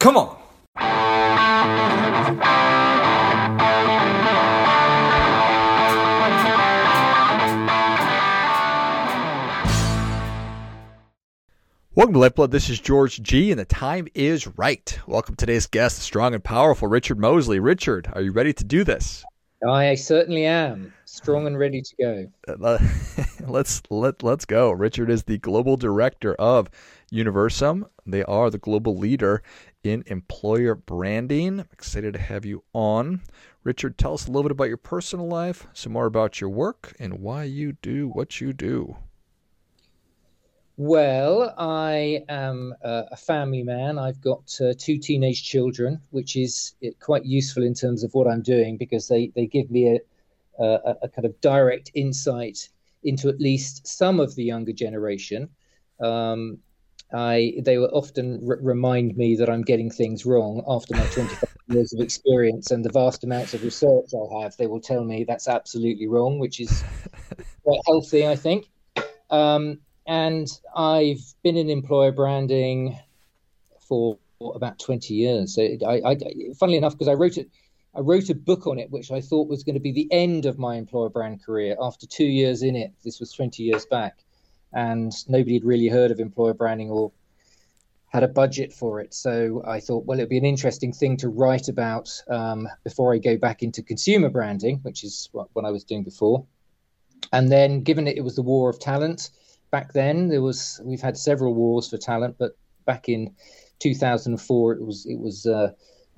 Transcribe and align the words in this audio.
Come 0.00 0.16
on. 0.16 0.34
Welcome 11.94 12.14
to 12.14 12.18
Lifeblood. 12.18 12.50
This 12.50 12.70
is 12.70 12.80
George 12.80 13.20
G, 13.20 13.50
and 13.50 13.60
the 13.60 13.66
time 13.66 14.08
is 14.14 14.46
right. 14.56 14.98
Welcome 15.06 15.34
to 15.34 15.44
today's 15.44 15.66
guest, 15.66 15.96
the 15.96 16.02
strong 16.02 16.32
and 16.32 16.42
powerful 16.42 16.88
Richard 16.88 17.18
Mosley. 17.18 17.58
Richard, 17.60 18.10
are 18.14 18.22
you 18.22 18.32
ready 18.32 18.54
to 18.54 18.64
do 18.64 18.84
this? 18.84 19.22
I 19.68 19.94
certainly 19.96 20.46
am 20.46 20.94
strong 21.04 21.46
and 21.46 21.58
ready 21.58 21.82
to 21.82 21.94
go. 22.00 22.26
Uh, 22.48 22.78
let's 23.46 23.82
let 23.90 24.22
let's 24.22 24.46
go. 24.46 24.70
Richard 24.70 25.10
is 25.10 25.24
the 25.24 25.36
global 25.36 25.76
director 25.76 26.34
of 26.36 26.70
Universum. 27.12 27.84
They 28.06 28.24
are 28.24 28.48
the 28.48 28.58
global 28.58 28.96
leader 28.96 29.42
in 29.82 30.04
employer 30.06 30.74
branding. 30.74 31.60
Excited 31.72 32.14
to 32.14 32.20
have 32.20 32.44
you 32.44 32.62
on. 32.72 33.22
Richard, 33.64 33.98
tell 33.98 34.14
us 34.14 34.26
a 34.26 34.30
little 34.30 34.44
bit 34.44 34.52
about 34.52 34.68
your 34.68 34.76
personal 34.76 35.28
life, 35.28 35.66
some 35.72 35.92
more 35.92 36.06
about 36.06 36.40
your 36.40 36.50
work, 36.50 36.94
and 36.98 37.20
why 37.20 37.44
you 37.44 37.72
do 37.72 38.08
what 38.08 38.40
you 38.40 38.52
do. 38.52 38.96
Well, 40.76 41.54
I 41.58 42.24
am 42.30 42.74
a 42.80 43.16
family 43.16 43.62
man. 43.62 43.98
I've 43.98 44.22
got 44.22 44.58
uh, 44.62 44.72
two 44.78 44.96
teenage 44.96 45.44
children, 45.44 46.00
which 46.08 46.36
is 46.36 46.74
quite 47.00 47.26
useful 47.26 47.64
in 47.64 47.74
terms 47.74 48.02
of 48.02 48.14
what 48.14 48.26
I'm 48.26 48.40
doing 48.40 48.78
because 48.78 49.06
they, 49.06 49.30
they 49.34 49.46
give 49.46 49.70
me 49.70 49.88
a, 49.88 50.00
a, 50.58 50.96
a 51.02 51.08
kind 51.08 51.26
of 51.26 51.38
direct 51.42 51.90
insight 51.94 52.70
into 53.02 53.28
at 53.28 53.40
least 53.40 53.86
some 53.86 54.20
of 54.20 54.34
the 54.36 54.44
younger 54.44 54.72
generation. 54.72 55.50
Um, 56.00 56.58
I 57.12 57.54
they 57.62 57.78
will 57.78 57.90
often 57.92 58.40
r- 58.48 58.58
remind 58.60 59.16
me 59.16 59.36
that 59.36 59.50
I'm 59.50 59.62
getting 59.62 59.90
things 59.90 60.24
wrong 60.24 60.62
after 60.68 60.94
my 60.94 61.06
25 61.06 61.48
years 61.68 61.92
of 61.92 62.00
experience 62.00 62.70
and 62.70 62.84
the 62.84 62.90
vast 62.90 63.24
amounts 63.24 63.54
of 63.54 63.62
research 63.62 64.10
I 64.14 64.42
have. 64.42 64.56
They 64.56 64.66
will 64.66 64.80
tell 64.80 65.04
me 65.04 65.24
that's 65.24 65.48
absolutely 65.48 66.06
wrong, 66.06 66.38
which 66.38 66.60
is 66.60 66.84
quite 67.64 67.80
healthy, 67.86 68.26
I 68.26 68.36
think. 68.36 68.66
Um, 69.30 69.80
and 70.06 70.48
I've 70.74 71.22
been 71.42 71.56
in 71.56 71.70
employer 71.70 72.12
branding 72.12 72.98
for 73.88 74.18
about 74.54 74.78
20 74.78 75.14
years. 75.14 75.54
So 75.54 75.62
I, 75.86 76.00
I 76.04 76.16
funnily 76.58 76.78
enough, 76.78 76.94
because 76.94 77.08
I 77.08 77.14
wrote 77.14 77.36
it, 77.36 77.50
I 77.94 78.00
wrote 78.00 78.30
a 78.30 78.34
book 78.34 78.66
on 78.66 78.78
it, 78.78 78.90
which 78.90 79.10
I 79.10 79.20
thought 79.20 79.48
was 79.48 79.64
going 79.64 79.74
to 79.74 79.80
be 79.80 79.92
the 79.92 80.08
end 80.12 80.46
of 80.46 80.58
my 80.58 80.76
employer 80.76 81.08
brand 81.10 81.44
career. 81.44 81.76
After 81.80 82.06
two 82.06 82.24
years 82.24 82.62
in 82.62 82.76
it, 82.76 82.92
this 83.04 83.20
was 83.20 83.32
20 83.32 83.62
years 83.62 83.84
back, 83.86 84.24
and 84.72 85.12
nobody 85.28 85.54
had 85.54 85.64
really 85.64 85.88
heard 85.88 86.10
of 86.10 86.20
employer 86.20 86.54
branding 86.54 86.90
or 86.90 87.12
had 88.08 88.22
a 88.24 88.28
budget 88.28 88.72
for 88.72 89.00
it. 89.00 89.14
So 89.14 89.62
I 89.66 89.80
thought, 89.80 90.04
well, 90.04 90.18
it'd 90.18 90.28
be 90.28 90.38
an 90.38 90.44
interesting 90.44 90.92
thing 90.92 91.16
to 91.18 91.28
write 91.28 91.68
about 91.68 92.10
um, 92.28 92.68
before 92.82 93.14
I 93.14 93.18
go 93.18 93.36
back 93.36 93.62
into 93.62 93.82
consumer 93.82 94.28
branding, 94.28 94.78
which 94.82 95.04
is 95.04 95.28
what, 95.32 95.48
what 95.52 95.64
I 95.64 95.70
was 95.70 95.84
doing 95.84 96.02
before. 96.02 96.44
And 97.32 97.50
then, 97.50 97.82
given 97.82 98.08
it, 98.08 98.16
it 98.16 98.22
was 98.22 98.34
the 98.34 98.42
war 98.42 98.68
of 98.68 98.80
talent, 98.80 99.30
back 99.70 99.92
then 99.92 100.28
there 100.28 100.42
was 100.42 100.80
we've 100.84 101.00
had 101.00 101.16
several 101.16 101.54
wars 101.54 101.88
for 101.88 101.96
talent, 101.96 102.36
but 102.38 102.56
back 102.84 103.08
in 103.08 103.34
2004 103.78 104.72
it 104.72 104.84
was 104.84 105.06
it 105.06 105.18
was 105.18 105.46
uh, 105.46 105.70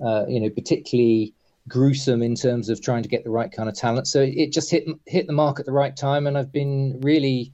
uh, 0.03 0.25
you 0.27 0.39
know 0.39 0.49
particularly 0.49 1.33
gruesome 1.67 2.21
in 2.21 2.35
terms 2.35 2.67
of 2.67 2.81
trying 2.81 3.03
to 3.03 3.09
get 3.09 3.23
the 3.23 3.29
right 3.29 3.51
kind 3.51 3.69
of 3.69 3.75
talent. 3.75 4.07
So 4.07 4.21
it 4.21 4.51
just 4.51 4.69
hit 4.71 4.85
hit 5.05 5.27
the 5.27 5.33
mark 5.33 5.59
at 5.59 5.65
the 5.65 5.71
right 5.71 5.95
time, 5.95 6.27
and 6.27 6.37
I've 6.37 6.51
been 6.51 6.99
really 7.01 7.53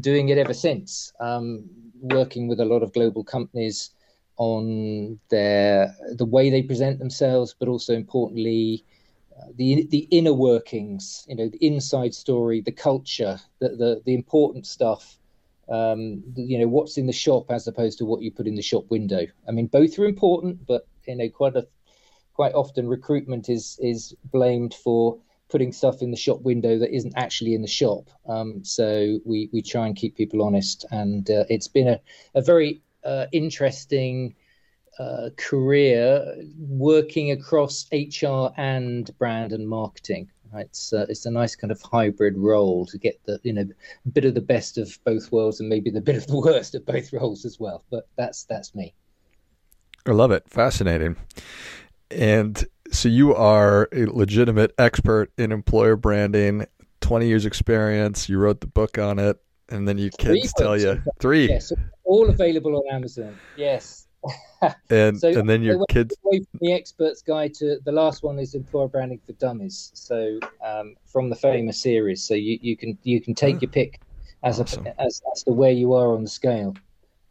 doing 0.00 0.28
it 0.28 0.38
ever 0.38 0.54
since. 0.54 1.12
Um, 1.20 1.64
working 2.00 2.46
with 2.48 2.60
a 2.60 2.64
lot 2.64 2.82
of 2.82 2.92
global 2.92 3.24
companies 3.24 3.90
on 4.36 5.18
their 5.30 5.94
the 6.12 6.26
way 6.26 6.50
they 6.50 6.62
present 6.62 6.98
themselves, 6.98 7.54
but 7.58 7.68
also 7.68 7.94
importantly. 7.94 8.84
Uh, 9.38 9.52
the 9.56 9.86
the 9.90 10.08
inner 10.10 10.32
workings, 10.32 11.26
you 11.28 11.36
know, 11.36 11.46
the 11.46 11.58
inside 11.66 12.14
story, 12.14 12.62
the 12.62 12.72
culture, 12.72 13.38
the 13.58 13.68
the, 13.68 14.02
the 14.06 14.14
important 14.14 14.66
stuff 14.66 15.18
um, 15.68 16.22
you 16.36 16.58
know 16.58 16.68
what's 16.68 16.96
in 16.96 17.06
the 17.06 17.12
shop 17.12 17.50
as 17.50 17.66
opposed 17.66 17.98
to 17.98 18.04
what 18.04 18.22
you 18.22 18.30
put 18.30 18.46
in 18.46 18.54
the 18.54 18.62
shop 18.62 18.84
window. 18.88 19.26
I 19.48 19.52
mean, 19.52 19.66
both 19.66 19.98
are 19.98 20.04
important, 20.04 20.66
but 20.66 20.86
you 21.06 21.16
know, 21.16 21.28
quite 21.28 21.56
a 21.56 21.66
quite 22.34 22.54
often 22.54 22.88
recruitment 22.88 23.48
is 23.48 23.78
is 23.82 24.14
blamed 24.32 24.74
for 24.74 25.18
putting 25.48 25.72
stuff 25.72 26.02
in 26.02 26.10
the 26.10 26.16
shop 26.16 26.40
window 26.42 26.78
that 26.78 26.94
isn't 26.94 27.14
actually 27.16 27.54
in 27.54 27.62
the 27.62 27.68
shop. 27.68 28.10
Um, 28.28 28.64
so 28.64 29.18
we 29.24 29.48
we 29.52 29.62
try 29.62 29.86
and 29.86 29.96
keep 29.96 30.16
people 30.16 30.42
honest, 30.42 30.84
and 30.90 31.28
uh, 31.30 31.44
it's 31.48 31.68
been 31.68 31.88
a 31.88 32.00
a 32.34 32.42
very 32.42 32.82
uh, 33.04 33.26
interesting. 33.32 34.34
Uh, 34.98 35.28
career 35.36 36.34
working 36.58 37.30
across 37.30 37.84
HR 37.92 38.48
and 38.56 39.10
brand 39.18 39.52
and 39.52 39.68
marketing. 39.68 40.26
It's 40.54 40.92
uh, 40.92 41.06
it's 41.08 41.26
a 41.26 41.30
nice 41.30 41.54
kind 41.54 41.70
of 41.70 41.80
hybrid 41.82 42.36
role 42.36 42.86
to 42.86 42.98
get 42.98 43.20
the 43.24 43.38
you 43.42 43.52
know 43.52 43.66
bit 44.12 44.24
of 44.24 44.34
the 44.34 44.40
best 44.40 44.78
of 44.78 44.98
both 45.04 45.30
worlds 45.32 45.60
and 45.60 45.68
maybe 45.68 45.90
the 45.90 46.00
bit 46.00 46.16
of 46.16 46.26
the 46.26 46.38
worst 46.38 46.74
of 46.74 46.86
both 46.86 47.12
roles 47.12 47.44
as 47.44 47.60
well. 47.60 47.84
But 47.90 48.08
that's 48.16 48.44
that's 48.44 48.74
me. 48.74 48.94
I 50.06 50.12
love 50.12 50.30
it. 50.30 50.44
Fascinating. 50.48 51.16
And 52.10 52.64
so 52.90 53.08
you 53.08 53.34
are 53.34 53.88
a 53.92 54.06
legitimate 54.06 54.72
expert 54.78 55.32
in 55.38 55.52
employer 55.52 55.96
branding, 55.96 56.66
20 57.00 57.26
years 57.26 57.46
experience. 57.46 58.28
You 58.28 58.38
wrote 58.38 58.60
the 58.60 58.66
book 58.66 58.98
on 58.98 59.18
it, 59.18 59.38
and 59.68 59.86
then 59.86 59.98
your 59.98 60.10
kids 60.18 60.52
tell 60.56 60.76
you 60.76 61.02
three. 61.20 61.48
Yes, 61.48 61.72
all 62.04 62.28
available 62.28 62.76
on 62.76 62.94
Amazon. 62.94 63.36
Yes. 63.56 64.06
and 64.90 65.20
so 65.20 65.28
and 65.28 65.48
then 65.48 65.62
your 65.62 65.84
kids 65.88 66.16
the 66.60 66.72
expert's 66.72 67.22
guide 67.22 67.54
to 67.54 67.78
the 67.84 67.92
last 67.92 68.24
one 68.24 68.38
is 68.40 68.54
employer 68.54 68.88
branding 68.88 69.20
for 69.24 69.32
dummies 69.34 69.92
so 69.94 70.40
um, 70.64 70.96
from 71.04 71.28
the 71.30 71.36
famous 71.36 71.80
series 71.80 72.24
so 72.24 72.34
you, 72.34 72.58
you 72.60 72.76
can 72.76 72.98
you 73.04 73.20
can 73.20 73.34
take 73.34 73.56
oh, 73.56 73.58
your 73.60 73.70
pick 73.70 74.00
as 74.42 74.60
awesome. 74.60 74.86
a, 74.86 75.00
as 75.00 75.22
as 75.32 75.42
to 75.44 75.52
where 75.52 75.70
you 75.70 75.92
are 75.92 76.12
on 76.12 76.24
the 76.24 76.30
scale 76.30 76.74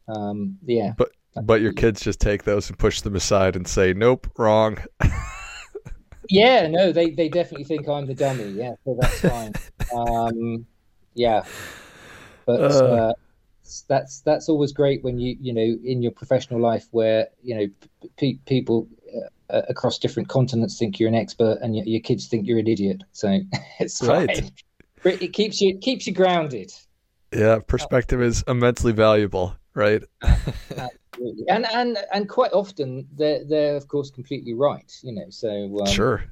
um, 0.07 0.57
yeah 0.65 0.93
but 0.97 1.09
but 1.43 1.61
your 1.61 1.73
kids 1.73 2.01
just 2.01 2.19
take 2.19 2.43
those 2.43 2.69
and 2.69 2.77
push 2.77 3.01
them 3.01 3.15
aside 3.15 3.55
and 3.55 3.67
say 3.67 3.93
nope 3.93 4.27
wrong 4.37 4.77
yeah 6.29 6.67
no 6.67 6.91
they 6.91 7.11
they 7.11 7.29
definitely 7.29 7.63
think 7.63 7.87
i'm 7.87 8.05
the 8.05 8.13
dummy 8.13 8.49
yeah 8.49 8.73
so 8.83 8.97
that's 8.99 9.21
fine 9.21 9.53
um, 9.95 10.65
yeah 11.13 11.43
but 12.45 12.61
uh, 12.61 12.65
uh, 12.65 13.13
that's 13.87 14.21
that's 14.21 14.49
always 14.49 14.71
great 14.71 15.03
when 15.03 15.19
you 15.19 15.35
you 15.39 15.53
know 15.53 15.77
in 15.83 16.01
your 16.01 16.11
professional 16.11 16.59
life 16.59 16.87
where 16.91 17.27
you 17.43 17.55
know 17.55 17.67
pe- 18.17 18.37
people 18.45 18.87
uh, 19.49 19.61
across 19.69 19.99
different 19.99 20.29
continents 20.29 20.77
think 20.77 20.99
you're 20.99 21.09
an 21.09 21.15
expert 21.15 21.59
and 21.61 21.75
your, 21.75 21.85
your 21.85 22.01
kids 22.01 22.27
think 22.27 22.47
you're 22.47 22.59
an 22.59 22.67
idiot. 22.67 23.03
So 23.11 23.39
it's 23.79 24.01
right. 24.01 24.51
It 25.03 25.33
keeps 25.33 25.61
you 25.61 25.75
it 25.75 25.81
keeps 25.81 26.07
you 26.07 26.13
grounded. 26.13 26.71
Yeah, 27.31 27.59
perspective 27.59 28.21
is 28.21 28.43
immensely 28.47 28.91
valuable, 28.91 29.55
right? 29.75 30.03
Absolutely. 30.23 31.45
And 31.47 31.65
and 31.71 31.97
and 32.13 32.27
quite 32.27 32.53
often 32.53 33.07
they're 33.15 33.43
they're 33.43 33.75
of 33.75 33.87
course 33.87 34.09
completely 34.09 34.53
right. 34.53 34.91
You 35.03 35.13
know, 35.13 35.29
so 35.29 35.79
um, 35.81 35.87
sure. 35.87 36.23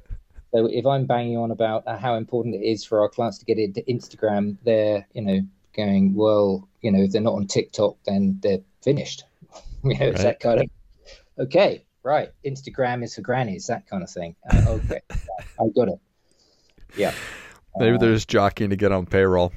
So 0.52 0.66
if 0.66 0.86
I'm 0.86 1.06
banging 1.06 1.36
on 1.36 1.50
about 1.50 1.86
how 1.98 2.14
important 2.16 2.54
it 2.54 2.64
is 2.64 2.84
for 2.84 3.00
our 3.00 3.08
clients 3.08 3.38
to 3.38 3.44
get 3.44 3.58
into 3.58 3.82
Instagram, 3.82 4.56
they're 4.64 5.06
you 5.12 5.22
know 5.22 5.40
going, 5.74 6.14
well, 6.14 6.68
you 6.80 6.90
know, 6.90 7.02
if 7.02 7.12
they're 7.12 7.20
not 7.20 7.34
on 7.34 7.46
TikTok, 7.46 7.96
then 8.04 8.38
they're 8.42 8.60
finished. 8.82 9.24
you 9.84 9.98
know, 9.98 10.06
it's 10.06 10.22
that 10.22 10.40
kind 10.40 10.60
of, 10.60 10.70
okay, 11.38 11.84
right. 12.02 12.30
Instagram 12.44 13.04
is 13.04 13.14
for 13.14 13.20
grannies, 13.20 13.66
that 13.66 13.86
kind 13.86 14.02
of 14.02 14.10
thing. 14.10 14.36
Uh, 14.50 14.64
okay, 14.68 15.00
I 15.10 15.68
got 15.74 15.88
it. 15.88 15.98
Yeah. 16.96 17.12
Maybe 17.76 17.96
uh, 17.96 17.98
they're 17.98 18.14
just 18.14 18.28
jockeying 18.28 18.70
to 18.70 18.76
get 18.76 18.92
on 18.92 19.06
payroll. 19.06 19.52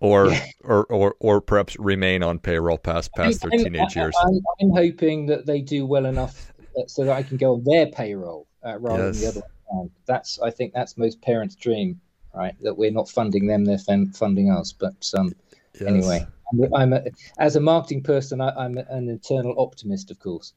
Or, 0.00 0.32
or, 0.62 0.84
or, 0.86 1.16
or 1.18 1.40
perhaps 1.40 1.76
remain 1.78 2.22
on 2.22 2.38
payroll 2.38 2.78
past 2.78 3.10
past 3.16 3.42
their 3.42 3.50
teenage 3.50 3.96
years. 3.96 4.14
I'm, 4.22 4.40
I'm, 4.60 4.70
hoping 4.70 5.26
that 5.26 5.44
they 5.44 5.60
do 5.60 5.86
well 5.86 6.06
enough 6.06 6.52
so 6.86 7.04
that 7.04 7.16
I 7.16 7.24
can 7.24 7.36
go 7.36 7.54
on 7.54 7.64
their 7.64 7.86
payroll 7.86 8.46
uh, 8.64 8.78
rather 8.78 9.06
yes. 9.06 9.20
than 9.20 9.22
the 9.22 9.28
other 9.28 9.46
One. 9.66 9.90
That's 10.06 10.38
I 10.40 10.50
think 10.50 10.72
that's 10.72 10.96
most 10.96 11.20
parents' 11.20 11.56
dream, 11.56 12.00
right? 12.32 12.54
That 12.62 12.78
we're 12.78 12.92
not 12.92 13.08
funding 13.08 13.48
them; 13.48 13.64
they're 13.64 13.78
funding 14.14 14.50
us. 14.50 14.72
But 14.72 15.10
um, 15.18 15.34
Yes. 15.80 15.88
Anyway, 15.88 16.26
I'm, 16.52 16.74
I'm 16.74 16.92
a, 16.92 17.04
as 17.38 17.56
a 17.56 17.60
marketing 17.60 18.02
person, 18.02 18.40
I, 18.40 18.64
am 18.64 18.78
an 18.78 19.08
eternal 19.08 19.54
optimist, 19.58 20.10
of 20.10 20.18
course. 20.18 20.52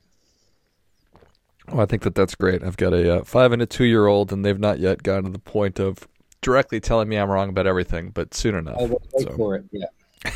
Well, 1.67 1.81
I 1.81 1.85
think 1.85 2.01
that 2.03 2.15
that's 2.15 2.35
great. 2.35 2.63
I've 2.63 2.77
got 2.77 2.93
a 2.93 3.19
uh, 3.19 3.23
five 3.23 3.51
and 3.51 3.61
a 3.61 3.65
two 3.65 3.85
year 3.85 4.07
old, 4.07 4.33
and 4.33 4.43
they've 4.43 4.59
not 4.59 4.79
yet 4.79 5.03
gotten 5.03 5.25
to 5.25 5.29
the 5.29 5.39
point 5.39 5.79
of 5.79 6.07
directly 6.41 6.79
telling 6.79 7.07
me 7.07 7.17
I'm 7.17 7.29
wrong 7.29 7.49
about 7.49 7.67
everything, 7.67 8.09
but 8.09 8.33
soon 8.33 8.55
enough. 8.55 8.77
I 8.79 8.83
will 8.83 9.01
wait 9.13 9.27
so. 9.27 9.35
for 9.35 9.55
it. 9.55 9.65
Yeah, 9.71 9.85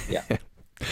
yeah. 0.09 0.37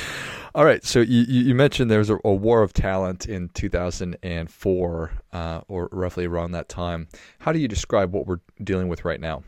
All 0.55 0.65
right. 0.65 0.83
So 0.83 0.99
you, 0.99 1.23
you 1.23 1.55
mentioned 1.55 1.89
there 1.89 1.99
was 1.99 2.11
a, 2.11 2.19
a, 2.23 2.31
war 2.31 2.61
of 2.61 2.73
talent 2.73 3.25
in 3.25 3.49
2004, 3.49 5.11
uh, 5.31 5.61
or 5.67 5.89
roughly 5.91 6.25
around 6.25 6.51
that 6.51 6.69
time. 6.69 7.07
How 7.39 7.51
do 7.51 7.59
you 7.59 7.67
describe 7.67 8.13
what 8.13 8.27
we're 8.27 8.39
dealing 8.63 8.87
with 8.87 9.03
right 9.03 9.19
now? 9.19 9.43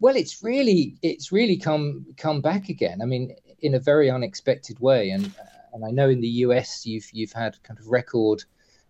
Well, 0.00 0.16
it's 0.16 0.42
really 0.42 0.96
it's 1.02 1.32
really 1.32 1.56
come 1.56 2.06
come 2.16 2.40
back 2.40 2.68
again. 2.68 3.00
I 3.02 3.04
mean, 3.04 3.34
in 3.60 3.74
a 3.74 3.78
very 3.78 4.10
unexpected 4.10 4.80
way, 4.80 5.10
and 5.10 5.30
and 5.72 5.84
I 5.84 5.90
know 5.90 6.08
in 6.08 6.20
the 6.20 6.28
US 6.28 6.86
you've 6.86 7.08
you've 7.12 7.32
had 7.32 7.62
kind 7.62 7.78
of 7.78 7.86
record 7.88 8.44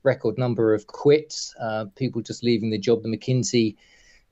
record 0.05 0.39
number 0.39 0.75
of 0.75 0.87
quits, 0.87 1.55
uh, 1.61 1.87
people 1.97 2.23
just 2.23 2.45
leaving 2.45 2.71
the 2.71 2.79
job. 2.79 3.03
The 3.03 3.09
McKinsey 3.09 3.77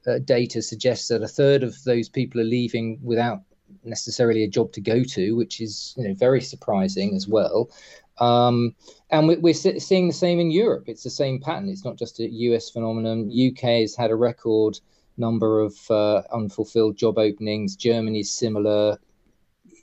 uh, 0.06 0.19
data 0.19 0.62
suggests 0.62 1.08
that 1.08 1.22
a 1.22 1.28
third 1.28 1.62
of 1.62 1.82
those 1.84 2.08
people 2.08 2.40
are 2.40 2.44
leaving 2.44 2.99
without 3.02 3.43
necessarily 3.84 4.44
a 4.44 4.49
job 4.49 4.72
to 4.72 4.81
go 4.81 5.02
to, 5.02 5.32
which 5.32 5.60
is 5.60 5.94
you 5.96 6.08
know 6.08 6.14
very 6.14 6.40
surprising 6.40 7.14
as 7.14 7.28
well. 7.28 7.70
Um, 8.19 8.75
and 9.10 9.28
we, 9.43 9.50
are 9.50 9.54
seeing 9.54 10.06
the 10.06 10.14
same 10.14 10.38
in 10.38 10.50
Europe. 10.50 10.84
It's 10.87 11.02
the 11.02 11.10
same 11.10 11.40
pattern. 11.40 11.69
It's 11.69 11.84
not 11.84 11.96
just 11.96 12.20
a 12.20 12.28
US 12.28 12.70
phenomenon. 12.70 13.31
UK 13.31 13.81
has 13.81 13.96
had 13.96 14.10
a 14.10 14.16
record 14.16 14.78
number 15.16 15.60
of 15.60 15.75
uh, 15.90 16.22
unfulfilled 16.32 16.96
job 16.96 17.19
openings. 17.19 17.76
Germany 17.76 18.20
is 18.20 18.31
similar. 18.31 18.99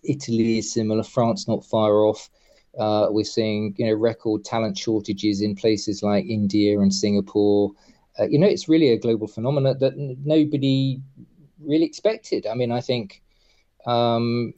Italy 0.03 0.59
is 0.59 0.71
similar. 0.71 1.03
France 1.03 1.47
not 1.47 1.65
far 1.65 2.03
off. 2.03 2.29
Uh, 2.77 3.07
we're 3.09 3.25
seeing 3.25 3.73
you 3.77 3.87
know 3.87 3.93
record 3.93 4.45
talent 4.45 4.77
shortages 4.77 5.41
in 5.41 5.55
places 5.55 6.03
like 6.03 6.25
India 6.25 6.79
and 6.79 6.93
Singapore. 6.93 7.71
Uh, 8.19 8.27
you 8.27 8.37
know, 8.37 8.47
it's 8.47 8.67
really 8.67 8.89
a 8.89 8.97
global 8.97 9.27
phenomenon 9.27 9.77
that 9.79 9.93
n- 9.93 10.17
nobody 10.23 10.99
really 11.59 11.85
expected. 11.85 12.45
I 12.45 12.53
mean, 12.53 12.71
I 12.71 12.81
think, 12.81 13.21
um, 13.85 14.53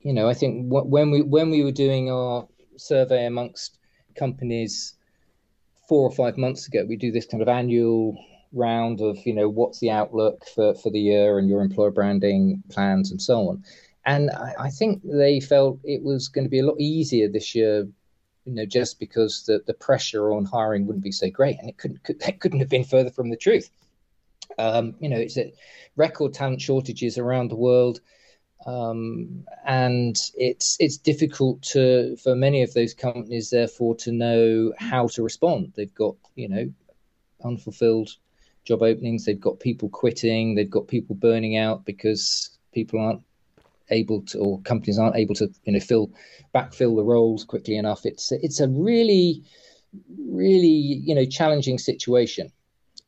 you 0.00 0.12
know, 0.12 0.28
I 0.28 0.34
think 0.34 0.66
when 0.68 1.10
we 1.10 1.22
when 1.22 1.50
we 1.50 1.62
were 1.62 1.72
doing 1.72 2.10
our 2.10 2.48
survey 2.76 3.26
amongst 3.26 3.78
companies 4.16 4.94
four 5.88 6.08
or 6.08 6.12
five 6.12 6.36
months 6.36 6.66
ago, 6.66 6.84
we 6.88 6.96
do 6.96 7.12
this 7.12 7.26
kind 7.26 7.42
of 7.42 7.48
annual 7.48 8.16
round 8.52 9.00
of 9.00 9.18
you 9.26 9.34
know 9.34 9.48
what's 9.48 9.80
the 9.80 9.90
outlook 9.90 10.44
for 10.54 10.74
for 10.74 10.90
the 10.90 11.00
year 11.00 11.38
and 11.38 11.48
your 11.48 11.60
employer 11.60 11.90
branding 11.90 12.62
plans 12.70 13.10
and 13.10 13.20
so 13.20 13.48
on. 13.48 13.62
And 14.04 14.30
I, 14.30 14.54
I 14.60 14.70
think 14.70 15.02
they 15.04 15.40
felt 15.40 15.80
it 15.84 16.02
was 16.02 16.28
going 16.28 16.44
to 16.44 16.50
be 16.50 16.60
a 16.60 16.66
lot 16.66 16.80
easier 16.80 17.28
this 17.28 17.54
year 17.54 17.88
you 18.46 18.54
know, 18.54 18.64
just 18.64 18.98
because 18.98 19.44
the, 19.44 19.62
the 19.66 19.74
pressure 19.74 20.32
on 20.32 20.44
hiring 20.44 20.86
wouldn't 20.86 21.04
be 21.04 21.12
so 21.12 21.28
great, 21.28 21.58
and 21.58 21.68
it 21.68 21.76
couldn't 21.76 22.02
could, 22.04 22.20
that 22.20 22.40
couldn't 22.40 22.60
have 22.60 22.68
been 22.68 22.84
further 22.84 23.10
from 23.10 23.28
the 23.28 23.36
truth. 23.36 23.68
Um, 24.58 24.94
you 25.00 25.08
know, 25.08 25.18
it's 25.18 25.36
a 25.36 25.52
record 25.96 26.32
talent 26.32 26.60
shortages 26.60 27.18
around 27.18 27.50
the 27.50 27.56
world, 27.56 28.00
um, 28.64 29.44
and 29.66 30.16
it's 30.36 30.76
it's 30.78 30.96
difficult 30.96 31.60
to 31.62 32.16
for 32.16 32.34
many 32.36 32.62
of 32.62 32.72
those 32.72 32.94
companies, 32.94 33.50
therefore, 33.50 33.96
to 33.96 34.12
know 34.12 34.72
how 34.78 35.08
to 35.08 35.22
respond. 35.22 35.72
They've 35.76 35.94
got 35.94 36.14
you 36.36 36.48
know 36.48 36.72
unfulfilled 37.44 38.10
job 38.64 38.82
openings, 38.82 39.24
they've 39.24 39.40
got 39.40 39.60
people 39.60 39.88
quitting, 39.88 40.54
they've 40.54 40.70
got 40.70 40.88
people 40.88 41.14
burning 41.14 41.56
out 41.56 41.84
because 41.84 42.58
people 42.72 43.00
aren't 43.00 43.22
able 43.90 44.22
to, 44.22 44.38
or 44.38 44.60
companies 44.62 44.98
aren't 44.98 45.16
able 45.16 45.34
to, 45.36 45.52
you 45.64 45.72
know, 45.72 45.80
fill 45.80 46.10
backfill 46.54 46.96
the 46.96 47.04
roles 47.04 47.44
quickly 47.44 47.76
enough. 47.76 48.04
It's 48.04 48.32
it's 48.32 48.60
a 48.60 48.68
really, 48.68 49.42
really, 50.18 50.68
you 50.68 51.14
know, 51.14 51.24
challenging 51.24 51.78
situation, 51.78 52.50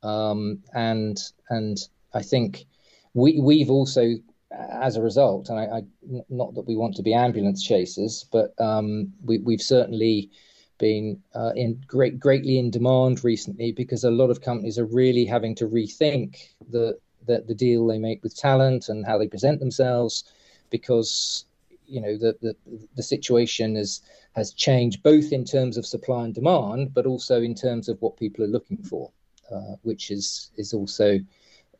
um, 0.02 0.62
and 0.74 1.18
and 1.48 1.78
I 2.14 2.22
think 2.22 2.66
we 3.14 3.40
we've 3.40 3.70
also, 3.70 4.14
as 4.50 4.96
a 4.96 5.02
result, 5.02 5.48
and 5.48 5.58
I, 5.58 5.64
I 5.78 5.82
not 6.28 6.54
that 6.54 6.66
we 6.66 6.76
want 6.76 6.96
to 6.96 7.02
be 7.02 7.14
ambulance 7.14 7.62
chasers, 7.62 8.26
but 8.30 8.54
um, 8.60 9.12
we 9.24 9.38
we've 9.38 9.62
certainly 9.62 10.30
been 10.78 11.20
uh, 11.34 11.52
in 11.56 11.80
great 11.86 12.18
greatly 12.20 12.58
in 12.58 12.70
demand 12.70 13.24
recently 13.24 13.72
because 13.72 14.04
a 14.04 14.10
lot 14.10 14.30
of 14.30 14.40
companies 14.40 14.78
are 14.78 14.86
really 14.86 15.24
having 15.24 15.54
to 15.56 15.66
rethink 15.66 16.36
the 16.70 16.96
the, 17.26 17.44
the 17.46 17.54
deal 17.54 17.86
they 17.86 17.98
make 17.98 18.22
with 18.22 18.36
talent 18.36 18.88
and 18.88 19.04
how 19.04 19.18
they 19.18 19.28
present 19.28 19.60
themselves 19.60 20.24
because 20.70 21.44
you 21.86 22.00
know 22.00 22.16
the, 22.16 22.36
the 22.40 22.54
the 22.96 23.02
situation 23.02 23.76
has 23.76 24.02
has 24.34 24.52
changed 24.52 25.02
both 25.02 25.32
in 25.32 25.44
terms 25.44 25.76
of 25.76 25.86
supply 25.86 26.24
and 26.24 26.34
demand, 26.34 26.94
but 26.94 27.06
also 27.06 27.40
in 27.42 27.54
terms 27.54 27.88
of 27.88 28.00
what 28.00 28.16
people 28.16 28.44
are 28.44 28.48
looking 28.48 28.82
for, 28.82 29.10
uh, 29.52 29.74
which 29.82 30.10
is 30.10 30.50
is 30.56 30.72
also 30.72 31.18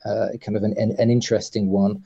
uh, 0.05 0.29
kind 0.41 0.57
of 0.57 0.63
an, 0.63 0.75
an, 0.79 0.97
an, 0.99 1.11
interesting 1.11 1.71
one. 1.71 2.05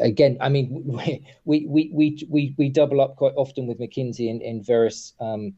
Again, 0.00 0.36
I 0.40 0.48
mean, 0.48 0.82
we 1.44 1.66
we 1.66 1.90
we 1.92 2.26
we 2.28 2.54
we 2.56 2.68
double 2.68 3.00
up 3.00 3.16
quite 3.16 3.34
often 3.36 3.66
with 3.66 3.80
McKinsey 3.80 4.28
in, 4.28 4.40
in 4.40 4.62
various 4.62 5.14
um, 5.20 5.54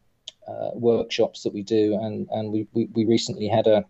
uh, 0.48 0.70
workshops 0.74 1.42
that 1.42 1.52
we 1.52 1.62
do, 1.62 1.98
and 2.00 2.28
and 2.30 2.52
we 2.52 2.66
we, 2.72 2.86
we 2.94 3.04
recently 3.04 3.48
had 3.48 3.66
a 3.66 3.84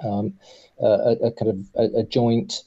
um, 0.00 0.34
a, 0.80 1.16
a, 1.22 1.30
kind 1.32 1.50
of 1.50 1.58
a, 1.76 2.00
a 2.00 2.02
joint 2.04 2.64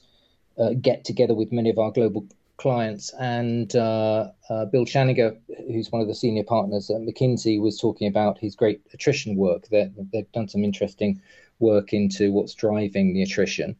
uh, 0.58 0.70
get 0.80 1.04
together 1.04 1.34
with 1.34 1.52
many 1.52 1.70
of 1.70 1.78
our 1.78 1.90
global 1.90 2.26
clients. 2.58 3.12
And 3.18 3.74
uh, 3.74 4.28
uh, 4.50 4.66
Bill 4.66 4.84
Schaninger, 4.84 5.36
who's 5.68 5.90
one 5.90 6.02
of 6.02 6.08
the 6.08 6.14
senior 6.14 6.44
partners 6.44 6.90
at 6.90 7.00
McKinsey, 7.00 7.60
was 7.60 7.80
talking 7.80 8.06
about 8.08 8.38
his 8.38 8.54
great 8.54 8.82
attrition 8.92 9.36
work. 9.36 9.68
That 9.68 9.92
they've 10.12 10.30
done 10.32 10.48
some 10.48 10.64
interesting 10.64 11.20
work 11.60 11.92
into 11.92 12.32
what's 12.32 12.54
driving 12.54 13.14
the 13.14 13.22
attrition. 13.22 13.74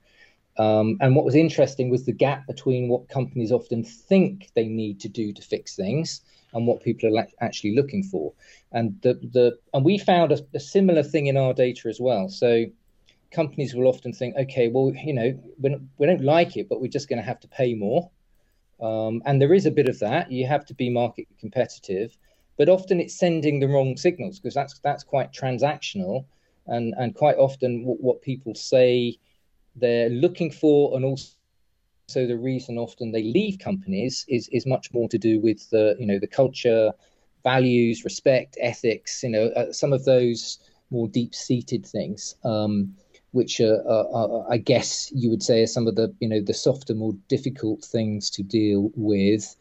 Um, 0.56 0.96
and 1.00 1.14
what 1.14 1.24
was 1.24 1.36
interesting 1.36 1.88
was 1.88 2.04
the 2.04 2.12
gap 2.12 2.46
between 2.46 2.88
what 2.88 3.08
companies 3.08 3.52
often 3.52 3.84
think 3.84 4.50
they 4.54 4.66
need 4.66 4.98
to 5.00 5.08
do 5.08 5.32
to 5.32 5.42
fix 5.42 5.76
things 5.76 6.22
and 6.52 6.66
what 6.66 6.82
people 6.82 7.16
are 7.16 7.26
actually 7.40 7.76
looking 7.76 8.02
for. 8.02 8.32
And 8.72 9.00
the 9.02 9.14
the 9.14 9.58
and 9.74 9.84
we 9.84 9.98
found 9.98 10.32
a, 10.32 10.38
a 10.54 10.60
similar 10.60 11.02
thing 11.02 11.26
in 11.26 11.36
our 11.36 11.54
data 11.54 11.88
as 11.88 12.00
well. 12.00 12.28
So 12.28 12.64
companies 13.30 13.74
will 13.74 13.86
often 13.86 14.12
think, 14.12 14.36
okay, 14.36 14.68
well, 14.68 14.92
you 15.04 15.12
know, 15.12 15.38
we 15.60 15.70
don't, 15.70 15.88
we 15.98 16.06
don't 16.06 16.22
like 16.22 16.56
it, 16.56 16.68
but 16.68 16.80
we're 16.80 16.88
just 16.88 17.08
going 17.08 17.18
to 17.18 17.24
have 17.24 17.40
to 17.40 17.48
pay 17.48 17.74
more. 17.74 18.10
Um, 18.80 19.22
and 19.26 19.40
there 19.40 19.54
is 19.54 19.66
a 19.66 19.70
bit 19.70 19.88
of 19.88 19.98
that. 20.00 20.30
You 20.30 20.46
have 20.46 20.64
to 20.66 20.74
be 20.74 20.88
market 20.90 21.26
competitive, 21.40 22.16
but 22.56 22.68
often 22.68 23.00
it's 23.00 23.18
sending 23.18 23.60
the 23.60 23.68
wrong 23.68 23.96
signals 23.96 24.38
because 24.38 24.54
that's 24.54 24.78
that's 24.80 25.04
quite 25.04 25.32
transactional, 25.32 26.24
and 26.66 26.94
and 26.98 27.14
quite 27.14 27.36
often 27.36 27.84
what, 27.84 28.00
what 28.00 28.22
people 28.22 28.54
say 28.54 29.18
they're 29.76 30.10
looking 30.10 30.50
for, 30.50 30.94
and 30.96 31.04
also 31.04 31.32
so 32.08 32.26
the 32.26 32.38
reason 32.38 32.78
often 32.78 33.12
they 33.12 33.22
leave 33.22 33.58
companies 33.58 34.24
is 34.28 34.48
is 34.48 34.66
much 34.66 34.92
more 34.94 35.08
to 35.08 35.18
do 35.18 35.40
with 35.40 35.68
the 35.70 35.96
you 35.98 36.06
know 36.06 36.18
the 36.18 36.26
culture, 36.26 36.92
values, 37.42 38.04
respect, 38.04 38.56
ethics. 38.60 39.22
You 39.22 39.30
know 39.30 39.46
uh, 39.48 39.72
some 39.72 39.92
of 39.92 40.04
those 40.04 40.58
more 40.90 41.08
deep 41.08 41.34
seated 41.34 41.84
things. 41.84 42.36
Um, 42.44 42.94
which 43.32 43.60
are, 43.60 43.82
are, 43.86 44.06
are, 44.12 44.46
I 44.50 44.56
guess 44.56 45.12
you 45.14 45.30
would 45.30 45.42
say 45.42 45.62
are 45.62 45.66
some 45.66 45.86
of 45.86 45.96
the 45.96 46.14
you 46.20 46.28
know 46.28 46.40
the 46.40 46.54
softer, 46.54 46.94
more 46.94 47.14
difficult 47.28 47.84
things 47.84 48.30
to 48.30 48.42
deal 48.42 48.90
with. 48.94 49.56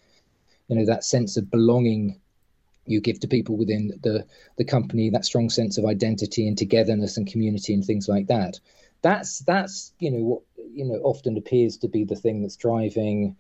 You 0.67 0.75
know 0.77 0.85
that 0.85 1.03
sense 1.03 1.37
of 1.37 1.49
belonging 1.49 2.19
you 2.85 3.01
give 3.01 3.19
to 3.19 3.27
people 3.27 3.57
within 3.57 3.99
the 4.01 4.25
the 4.57 4.65
company, 4.65 5.09
that 5.09 5.25
strong 5.25 5.49
sense 5.49 5.77
of 5.77 5.85
identity 5.85 6.47
and 6.47 6.57
togetherness 6.57 7.17
and 7.17 7.27
community 7.27 7.73
and 7.73 7.83
things 7.85 8.07
like 8.07 8.27
that. 8.27 8.59
That's 9.01 9.39
that's 9.39 9.94
you 9.99 10.11
know 10.11 10.23
what 10.23 10.42
you 10.73 10.85
know 10.85 10.99
often 11.03 11.37
appears 11.37 11.77
to 11.77 11.87
be 11.87 12.03
the 12.03 12.15
thing 12.15 12.42
that's 12.42 12.56
driving 12.56 13.35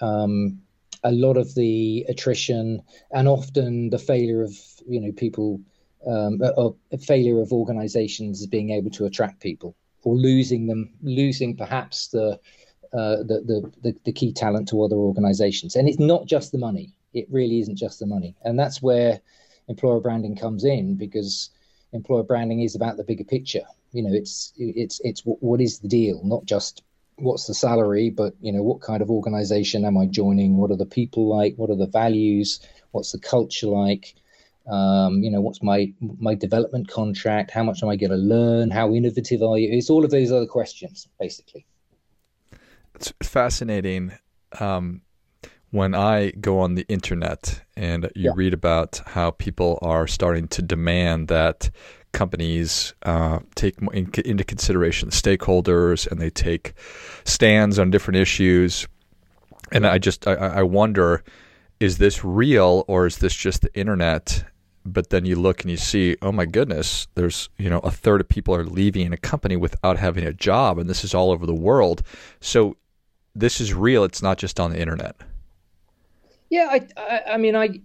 um, 0.00 0.60
a 1.04 1.12
lot 1.12 1.36
of 1.36 1.54
the 1.54 2.04
attrition 2.08 2.82
and 3.10 3.28
often 3.28 3.90
the 3.90 3.98
failure 3.98 4.42
of 4.42 4.56
you 4.86 5.00
know 5.00 5.12
people 5.12 5.60
um, 6.06 6.40
a, 6.42 6.70
a 6.92 6.98
failure 6.98 7.40
of 7.40 7.52
organizations 7.52 8.46
being 8.46 8.70
able 8.70 8.90
to 8.90 9.04
attract 9.04 9.40
people 9.40 9.76
or 10.04 10.16
losing 10.16 10.66
them, 10.66 10.92
losing 11.02 11.56
perhaps 11.56 12.08
the, 12.08 12.38
uh, 12.92 13.16
the, 13.18 13.42
the, 13.46 13.72
the, 13.82 13.96
the, 14.04 14.12
key 14.12 14.32
talent 14.32 14.68
to 14.68 14.82
other 14.82 14.96
organizations. 14.96 15.76
And 15.76 15.88
it's 15.88 15.98
not 15.98 16.26
just 16.26 16.52
the 16.52 16.58
money. 16.58 16.92
It 17.14 17.26
really 17.30 17.60
isn't 17.60 17.76
just 17.76 18.00
the 18.00 18.06
money. 18.06 18.34
And 18.44 18.58
that's 18.58 18.82
where 18.82 19.20
employer 19.68 20.00
branding 20.00 20.36
comes 20.36 20.64
in 20.64 20.96
because 20.96 21.50
employer 21.92 22.24
branding 22.24 22.60
is 22.60 22.74
about 22.74 22.96
the 22.96 23.04
bigger 23.04 23.24
picture. 23.24 23.64
You 23.92 24.02
know, 24.02 24.12
it's, 24.12 24.52
it's, 24.56 25.00
it's 25.04 25.24
what, 25.24 25.42
what 25.42 25.60
is 25.60 25.78
the 25.78 25.88
deal, 25.88 26.20
not 26.24 26.44
just 26.44 26.82
what's 27.16 27.46
the 27.46 27.54
salary, 27.54 28.10
but, 28.10 28.34
you 28.40 28.52
know, 28.52 28.62
what 28.62 28.80
kind 28.80 29.02
of 29.02 29.10
organization 29.10 29.84
am 29.84 29.96
I 29.96 30.06
joining? 30.06 30.56
What 30.56 30.70
are 30.70 30.76
the 30.76 30.86
people 30.86 31.28
like? 31.28 31.54
What 31.56 31.70
are 31.70 31.76
the 31.76 31.86
values? 31.86 32.60
What's 32.90 33.12
the 33.12 33.18
culture 33.18 33.68
like? 33.68 34.14
Um, 34.70 35.22
you 35.22 35.30
know, 35.30 35.40
what's 35.40 35.62
my 35.62 35.92
my 36.00 36.34
development 36.34 36.88
contract? 36.88 37.50
How 37.50 37.62
much 37.62 37.82
am 37.82 37.88
I 37.88 37.96
going 37.96 38.10
to 38.10 38.16
learn? 38.16 38.70
How 38.70 38.92
innovative 38.94 39.42
are 39.42 39.58
you? 39.58 39.68
It's 39.72 39.90
all 39.90 40.04
of 40.04 40.10
those 40.10 40.30
other 40.30 40.46
questions, 40.46 41.08
basically. 41.18 41.66
It's 42.94 43.12
fascinating. 43.22 44.12
Um, 44.60 45.02
when 45.70 45.94
I 45.94 46.30
go 46.32 46.60
on 46.60 46.74
the 46.74 46.86
internet 46.88 47.62
and 47.76 48.04
you 48.14 48.24
yeah. 48.24 48.32
read 48.34 48.52
about 48.52 49.00
how 49.06 49.30
people 49.30 49.78
are 49.80 50.06
starting 50.06 50.46
to 50.48 50.62
demand 50.62 51.28
that 51.28 51.70
companies 52.12 52.92
uh, 53.04 53.38
take 53.54 53.78
in, 53.80 54.10
into 54.24 54.44
consideration 54.44 55.08
stakeholders 55.08 56.06
and 56.06 56.20
they 56.20 56.30
take 56.30 56.74
stands 57.24 57.78
on 57.78 57.90
different 57.90 58.18
issues, 58.18 58.86
and 59.72 59.86
I 59.86 59.98
just 59.98 60.28
I, 60.28 60.34
I 60.34 60.62
wonder 60.62 61.24
is 61.80 61.98
this 61.98 62.24
real 62.24 62.84
or 62.86 63.06
is 63.06 63.18
this 63.18 63.34
just 63.34 63.62
the 63.62 63.74
internet 63.74 64.44
but 64.84 65.10
then 65.10 65.24
you 65.24 65.36
look 65.36 65.62
and 65.62 65.70
you 65.70 65.76
see, 65.76 66.16
oh 66.22 66.32
my 66.32 66.46
goodness, 66.46 67.06
there's 67.14 67.48
you 67.58 67.70
know 67.70 67.78
a 67.80 67.90
third 67.90 68.20
of 68.20 68.28
people 68.28 68.54
are 68.54 68.64
leaving 68.64 69.12
a 69.12 69.16
company 69.16 69.56
without 69.56 69.98
having 69.98 70.24
a 70.24 70.32
job, 70.32 70.78
and 70.78 70.88
this 70.88 71.04
is 71.04 71.14
all 71.14 71.30
over 71.30 71.46
the 71.46 71.54
world. 71.54 72.02
So 72.40 72.76
this 73.34 73.60
is 73.60 73.72
real. 73.72 74.04
It's 74.04 74.22
not 74.22 74.38
just 74.38 74.60
on 74.60 74.70
the 74.70 74.80
internet. 74.80 75.16
Yeah, 76.50 76.68
I, 76.70 76.86
I, 76.98 77.22
I 77.32 77.36
mean, 77.38 77.56
I, 77.56 77.80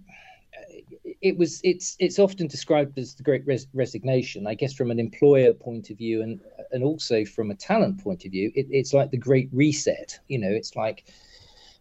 it 1.22 1.36
was 1.36 1.60
it's 1.64 1.96
it's 1.98 2.18
often 2.18 2.46
described 2.46 2.98
as 2.98 3.14
the 3.14 3.22
great 3.22 3.44
res- 3.46 3.66
resignation 3.74 4.46
i 4.46 4.54
guess 4.54 4.72
from 4.72 4.90
an 4.90 5.00
employer 5.00 5.52
point 5.52 5.90
of 5.90 5.98
view 5.98 6.22
and 6.22 6.40
and 6.70 6.84
also 6.84 7.24
from 7.24 7.50
a 7.50 7.54
talent 7.54 8.02
point 8.02 8.24
of 8.24 8.30
view 8.30 8.52
it, 8.54 8.66
it's 8.70 8.92
like 8.92 9.10
the 9.10 9.16
great 9.16 9.48
reset 9.52 10.18
you 10.28 10.38
know 10.38 10.50
it's 10.50 10.76
like 10.76 11.04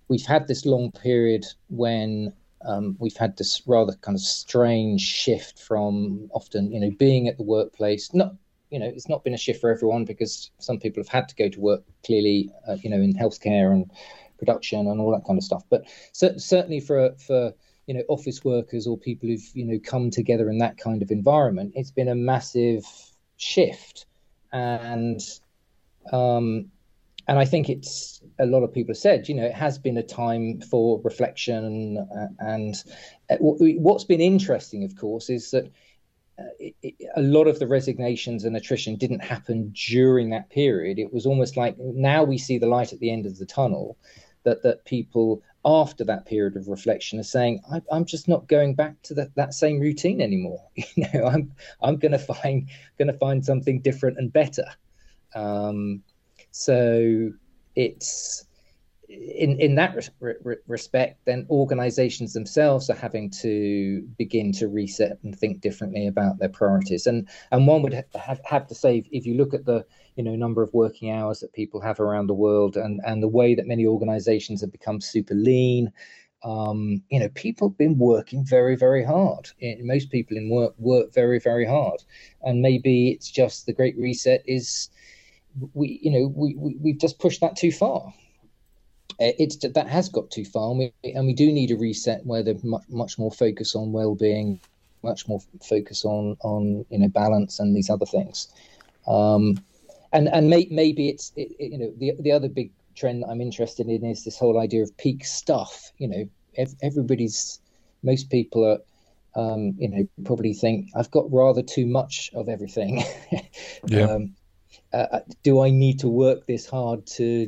we've 0.08 0.26
had 0.26 0.48
this 0.48 0.66
long 0.66 0.92
period 0.92 1.46
when 1.70 2.34
um, 2.66 2.96
we've 3.00 3.18
had 3.18 3.38
this 3.38 3.62
rather 3.66 3.94
kind 4.02 4.16
of 4.16 4.22
strange 4.22 5.02
shift 5.02 5.60
from 5.60 6.30
often 6.34 6.72
you 6.72 6.80
know 6.80 6.92
being 6.98 7.28
at 7.28 7.38
the 7.38 7.44
workplace 7.44 8.14
not 8.14 8.34
you 8.70 8.80
know 8.80 8.88
it's 8.88 9.08
not 9.08 9.24
been 9.24 9.34
a 9.34 9.38
shift 9.38 9.62
for 9.62 9.70
everyone 9.72 10.06
because 10.06 10.52
some 10.60 10.80
people 10.80 11.02
have 11.02 11.08
had 11.08 11.30
to 11.30 11.36
go 11.36 11.50
to 11.50 11.60
work 11.60 11.84
clearly 12.06 12.50
uh, 12.68 12.78
you 12.82 12.90
know 12.90 12.98
in 12.98 13.14
healthcare 13.14 13.72
and 13.72 13.92
production 14.38 14.88
and 14.88 15.00
all 15.00 15.12
that 15.12 15.26
kind 15.26 15.38
of 15.38 15.44
stuff. 15.44 15.64
But 15.70 15.86
c- 16.14 16.38
certainly 16.38 16.80
for 16.80 17.14
for 17.18 17.54
you 17.88 17.94
know 17.94 18.04
office 18.08 18.44
workers 18.44 18.88
or 18.88 18.98
people 18.98 19.30
who've 19.30 19.50
you 19.54 19.66
know 19.66 19.80
come 19.84 20.12
together 20.12 20.50
in 20.50 20.58
that 20.60 20.78
kind 20.78 21.02
of 21.02 21.12
environment 21.12 21.74
it's 21.76 21.92
been 21.92 22.10
a 22.10 22.16
massive 22.16 22.86
shift. 23.38 24.06
And 24.52 25.22
um 26.12 26.72
and 27.28 27.40
i 27.40 27.46
think 27.46 27.70
it's 27.70 28.22
a 28.40 28.46
lot 28.46 28.64
of 28.64 28.74
people 28.74 28.94
have 28.94 28.98
said 28.98 29.28
you 29.28 29.36
know 29.36 29.46
it 29.46 29.54
has 29.54 29.78
been 29.78 29.98
a 29.98 30.04
time 30.04 30.62
for 30.62 31.02
reflection 31.04 31.98
and, 32.10 32.36
and 32.40 32.84
what's 33.40 34.04
been 34.04 34.22
interesting 34.22 34.84
of 34.84 34.96
course 34.96 35.30
is 35.30 35.52
that 35.52 35.72
uh, 36.40 36.44
it, 36.60 36.76
it, 36.84 36.96
a 37.16 37.22
lot 37.22 37.48
of 37.48 37.58
the 37.58 37.66
resignations 37.66 38.44
and 38.44 38.56
attrition 38.56 38.96
didn't 38.96 39.24
happen 39.24 39.74
during 39.90 40.30
that 40.30 40.48
period. 40.52 41.00
It 41.00 41.12
was 41.12 41.26
almost 41.26 41.58
like 41.58 41.76
now 41.80 42.24
we 42.24 42.38
see 42.38 42.60
the 42.60 42.68
light 42.68 42.94
at 42.94 43.00
the 43.00 43.10
end 43.10 43.26
of 43.26 43.40
the 43.40 43.46
tunnel, 43.48 43.98
that 44.44 44.62
that 44.64 44.86
people 44.86 45.42
after 45.66 46.04
that 46.06 46.26
period 46.26 46.56
of 46.56 46.70
reflection 46.70 47.20
are 47.20 47.24
saying, 47.24 47.62
I, 47.72 47.82
am 47.92 48.06
just 48.06 48.28
not 48.28 48.48
going 48.48 48.76
back 48.76 49.02
to 49.04 49.14
that, 49.16 49.36
that 49.36 49.54
same 49.54 49.80
routine 49.80 50.22
anymore. 50.22 50.64
You 50.96 51.06
know, 51.14 51.26
I'm 51.26 51.52
I'm 51.82 51.98
going 51.98 52.14
to 52.14 52.20
find 52.20 52.70
going 52.98 53.12
to 53.12 53.18
find 53.18 53.44
something 53.44 53.82
different 53.82 54.18
and 54.18 54.32
better. 54.32 54.66
Um, 55.36 56.04
so 56.58 57.32
it's 57.76 58.46
in 59.08 59.60
in 59.60 59.76
that 59.76 60.10
re- 60.20 60.34
re- 60.44 60.56
respect, 60.68 61.24
then 61.26 61.46
organisations 61.50 62.34
themselves 62.34 62.90
are 62.90 62.96
having 62.96 63.30
to 63.30 64.02
begin 64.18 64.52
to 64.54 64.68
reset 64.68 65.20
and 65.24 65.38
think 65.38 65.62
differently 65.62 66.08
about 66.08 66.40
their 66.40 66.50
priorities. 66.50 67.06
And 67.06 67.30
and 67.52 67.68
one 67.68 67.84
would 67.84 67.94
have 67.94 68.42
have 68.44 68.68
to 68.68 68.76
say, 68.76 69.04
if 69.12 69.26
you 69.26 69.36
look 69.36 69.54
at 69.54 69.66
the 69.66 69.86
you 70.16 70.24
know 70.24 70.36
number 70.36 70.64
of 70.64 70.74
working 70.74 71.12
hours 71.12 71.40
that 71.40 71.54
people 71.54 71.80
have 71.82 72.00
around 72.00 72.28
the 72.28 72.34
world, 72.34 72.76
and 72.76 73.00
and 73.06 73.22
the 73.22 73.28
way 73.28 73.54
that 73.54 73.68
many 73.68 73.86
organisations 73.86 74.62
have 74.62 74.72
become 74.72 75.00
super 75.00 75.36
lean. 75.36 75.92
Um, 76.44 77.02
you 77.10 77.20
know, 77.20 77.30
people 77.30 77.70
have 77.70 77.78
been 77.80 77.98
working 77.98 78.46
very, 78.46 78.76
very 78.76 79.04
hard. 79.04 79.50
Most 79.82 80.12
people 80.12 80.38
in 80.38 80.50
work 80.52 80.76
work 80.78 81.12
very, 81.14 81.40
very 81.40 81.66
hard, 81.66 82.04
and 82.42 82.62
maybe 82.62 83.10
it's 83.10 83.30
just 83.30 83.66
the 83.66 83.74
Great 83.74 83.98
Reset 83.98 84.44
is 84.46 84.90
we, 85.74 86.00
you 86.02 86.12
know, 86.12 86.28
we, 86.28 86.56
we 86.56 86.78
we've 86.80 87.00
just 87.00 87.20
pushed 87.20 87.42
that 87.42 87.56
too 87.56 87.72
far. 87.72 88.14
Uh, 89.20 89.34
it's 89.40 89.58
that 89.58 89.88
has 89.88 90.10
got 90.10 90.30
too 90.30 90.46
far, 90.46 90.70
and 90.70 90.80
we, 90.80 90.94
and 91.04 91.26
we 91.26 91.34
do 91.34 91.52
need 91.52 91.72
a 91.72 91.76
reset 91.76 92.26
where 92.26 92.44
there's 92.44 92.64
much 92.64 92.84
much 92.90 93.18
more 93.18 93.32
focus 93.32 93.76
on 93.76 93.92
well-being, 93.92 94.60
much 95.04 95.28
more 95.28 95.40
focus 95.68 96.06
on 96.06 96.38
on 96.42 96.86
you 96.90 97.00
know 97.00 97.08
balance 97.08 97.60
and 97.60 97.76
these 97.76 97.90
other 97.90 98.06
things. 98.06 98.48
Um, 99.08 99.64
and 100.14 100.28
and 100.30 100.50
may, 100.50 100.68
maybe 100.70 101.10
it's 101.10 101.32
it, 101.36 101.52
it, 101.60 101.72
you 101.72 101.78
know 101.78 101.94
the 101.98 102.14
the 102.20 102.32
other 102.32 102.48
big 102.48 102.72
trend 102.96 103.24
that 103.24 103.28
I'm 103.28 103.42
interested 103.42 103.88
in 103.88 104.06
is 104.06 104.24
this 104.24 104.38
whole 104.38 104.60
idea 104.60 104.84
of 104.84 104.96
peak 104.98 105.26
stuff. 105.26 105.92
You 105.98 106.08
know, 106.08 106.30
ev- 106.58 106.76
everybody's 106.82 107.60
most 108.04 108.30
people 108.30 108.66
are. 108.66 108.80
Um, 109.36 109.76
you 109.78 109.88
know, 109.88 110.08
probably 110.26 110.54
think 110.54 110.90
I've 110.96 111.12
got 111.12 111.32
rather 111.32 111.62
too 111.62 111.86
much 111.86 112.32
of 112.34 112.50
everything. 112.50 113.04
yeah. 113.86 114.06
Um, 114.06 114.36
uh, 114.94 115.08
uh, 115.12 115.20
do 115.44 115.62
I 115.62 115.70
need 115.70 116.00
to 116.00 116.08
work 116.08 116.48
this 116.48 116.66
hard 116.66 117.06
to 117.18 117.48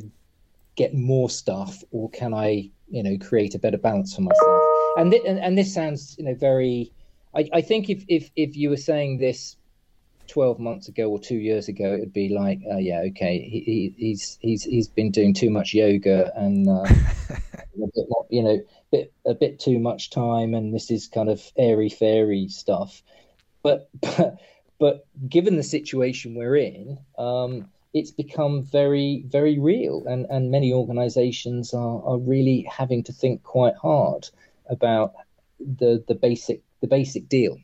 get 0.76 0.94
more 0.94 1.30
stuff, 1.30 1.82
or 1.90 2.10
can 2.10 2.34
I, 2.34 2.70
you 2.88 3.02
know, 3.02 3.16
create 3.18 3.54
a 3.54 3.58
better 3.58 3.78
balance 3.78 4.14
for 4.14 4.22
myself? 4.22 4.62
And 4.96 5.10
th- 5.10 5.24
and, 5.26 5.38
and 5.38 5.56
this 5.56 5.72
sounds, 5.72 6.16
you 6.18 6.24
know, 6.24 6.34
very. 6.34 6.92
I, 7.34 7.48
I 7.52 7.60
think 7.60 7.88
if, 7.88 8.04
if 8.08 8.30
if 8.34 8.56
you 8.56 8.70
were 8.70 8.76
saying 8.76 9.18
this 9.18 9.56
12 10.30 10.58
months 10.58 10.88
ago 10.88 11.10
or 11.10 11.18
two 11.18 11.36
years 11.36 11.68
ago, 11.68 11.92
it 11.94 12.00
would 12.00 12.12
be 12.12 12.28
like, 12.28 12.60
uh, 12.70 12.76
yeah, 12.76 13.00
okay, 13.10 13.40
he, 13.40 13.60
he, 13.60 13.94
he's 13.96 14.38
he's 14.40 14.64
he's 14.64 14.88
been 14.88 15.10
doing 15.10 15.34
too 15.34 15.50
much 15.50 15.74
yoga 15.74 16.32
and 16.36 16.68
uh, 16.68 16.82
a 17.32 17.86
bit 17.94 18.06
you 18.30 18.42
know, 18.42 18.60
bit 18.92 19.12
a 19.26 19.34
bit 19.34 19.58
too 19.58 19.78
much 19.78 20.10
time, 20.10 20.54
and 20.54 20.74
this 20.74 20.90
is 20.90 21.08
kind 21.08 21.28
of 21.28 21.42
airy 21.56 21.88
fairy 21.88 22.48
stuff. 22.48 23.02
But 23.62 23.88
but 24.00 24.38
but 24.80 25.06
given 25.28 25.56
the 25.56 25.62
situation 25.62 26.34
we're 26.34 26.56
in, 26.56 26.98
um, 27.18 27.68
it's 27.92 28.10
become 28.10 28.64
very, 28.64 29.24
very 29.28 29.58
real, 29.58 30.04
and, 30.06 30.26
and 30.30 30.50
many 30.50 30.72
organisations 30.72 31.74
are, 31.74 32.02
are 32.02 32.18
really 32.18 32.66
having 32.68 33.04
to 33.04 33.12
think 33.12 33.42
quite 33.42 33.76
hard 33.76 34.28
about 34.68 35.12
the 35.60 36.02
the 36.08 36.14
basic 36.14 36.62
the 36.80 36.86
basic 36.86 37.28
deal. 37.28 37.58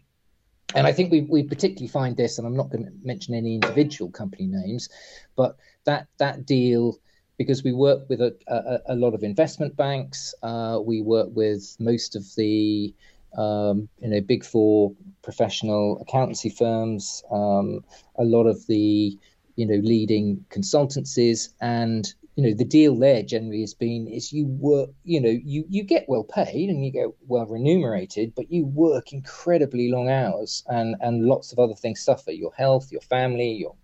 And 0.75 0.87
I 0.87 0.93
think 0.93 1.11
we, 1.11 1.23
we 1.23 1.43
particularly 1.43 1.89
find 1.89 2.17
this, 2.17 2.37
and 2.37 2.47
I'm 2.47 2.57
not 2.57 2.69
going 2.69 2.85
to 2.85 2.93
mention 3.03 3.35
any 3.35 3.55
individual 3.55 4.11
company 4.11 4.47
names, 4.47 4.91
but 5.37 5.57
that 5.85 6.09
that 6.19 6.45
deal 6.45 6.99
because 7.39 7.63
we 7.63 7.73
work 7.73 8.09
with 8.09 8.21
a, 8.21 8.35
a, 8.47 8.95
a 8.95 8.97
lot 8.97 9.15
of 9.15 9.23
investment 9.23 9.77
banks, 9.77 10.35
uh, 10.43 10.79
we 10.83 11.03
work 11.03 11.29
with 11.35 11.77
most 11.79 12.17
of 12.17 12.25
the 12.37 12.95
um, 13.37 13.89
you 14.01 14.09
know 14.09 14.21
big 14.21 14.45
four 14.45 14.93
professional 15.23 15.99
accountancy 16.01 16.51
firms, 16.51 17.23
um, 17.31 17.85
a 18.17 18.25
lot 18.25 18.47
of 18.47 18.67
the 18.67 19.19
you 19.57 19.67
know 19.67 19.81
leading 19.83 20.45
consultancies. 20.51 21.51
And 21.61 22.13
you 22.37 22.47
know 22.47 22.55
the 22.55 22.65
deal 22.65 22.99
there 22.99 23.23
generally 23.23 23.63
has 23.63 23.75
been 23.75 24.07
is 24.09 24.33
you 24.33 24.47
work 24.47 24.91
you 25.05 25.21
know 25.21 25.31
you 25.31 25.65
you 25.71 25.83
get 25.83 26.05
well 26.07 26.25
paid 26.25 26.69
and 26.69 26.85
you 26.85 26.93
get 26.93 27.09
well 27.27 27.47
remunerated 27.47 28.35
but 28.37 28.53
you 28.53 28.67
work 28.67 29.15
incredibly 29.15 29.91
long 29.91 30.11
hours 30.11 30.63
and 30.67 30.97
and 31.01 31.25
lots 31.25 31.51
of 31.51 31.59
other 31.59 31.75
things 31.75 32.03
suffer 32.03 32.31
your 32.31 32.53
health 32.53 32.93
your 32.93 33.01
family 33.01 33.53
your 33.53 33.75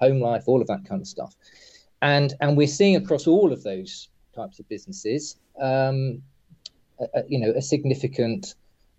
home 0.00 0.20
life 0.20 0.44
all 0.46 0.60
of 0.60 0.66
that 0.66 0.84
kind 0.88 1.00
of 1.00 1.06
stuff. 1.06 1.34
And 2.02 2.34
and 2.40 2.56
we're 2.56 2.66
seeing 2.66 2.96
across 2.96 3.26
all 3.26 3.52
of 3.52 3.62
those 3.62 4.08
types 4.34 4.58
of 4.58 4.68
businesses 4.68 5.36
um, 5.60 6.22
you 7.28 7.38
know 7.38 7.52
a 7.56 7.62
significant 7.62 8.54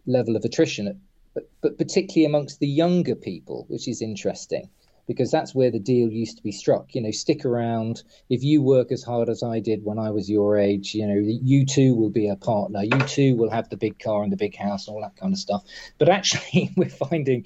level 0.05 0.35
of 0.35 0.43
attrition 0.43 1.01
but, 1.33 1.49
but 1.61 1.77
particularly 1.77 2.25
amongst 2.25 2.59
the 2.59 2.67
younger 2.67 3.15
people 3.15 3.65
which 3.69 3.87
is 3.87 4.01
interesting 4.01 4.69
because 5.07 5.31
that's 5.31 5.53
where 5.53 5.71
the 5.71 5.79
deal 5.79 6.09
used 6.09 6.37
to 6.37 6.43
be 6.43 6.51
struck. 6.51 6.95
You 6.95 7.01
know, 7.01 7.11
stick 7.11 7.45
around. 7.45 8.03
If 8.29 8.43
you 8.43 8.61
work 8.61 8.91
as 8.91 9.03
hard 9.03 9.29
as 9.29 9.43
I 9.43 9.59
did 9.59 9.83
when 9.83 9.99
I 9.99 10.11
was 10.11 10.29
your 10.29 10.57
age, 10.57 10.93
you 10.93 11.07
know, 11.07 11.15
you 11.15 11.65
too 11.65 11.95
will 11.95 12.09
be 12.09 12.29
a 12.29 12.35
partner. 12.35 12.83
You 12.83 12.99
too 13.07 13.35
will 13.35 13.49
have 13.49 13.69
the 13.69 13.77
big 13.77 13.99
car 13.99 14.23
and 14.23 14.31
the 14.31 14.37
big 14.37 14.55
house 14.55 14.87
and 14.87 14.95
all 14.95 15.01
that 15.01 15.17
kind 15.17 15.33
of 15.33 15.39
stuff. 15.39 15.63
But 15.97 16.09
actually, 16.09 16.71
we're 16.77 16.89
finding 16.89 17.45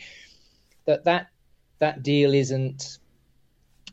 that 0.86 1.06
that 1.06 1.28
that 1.80 2.04
deal 2.04 2.34
isn't 2.34 3.00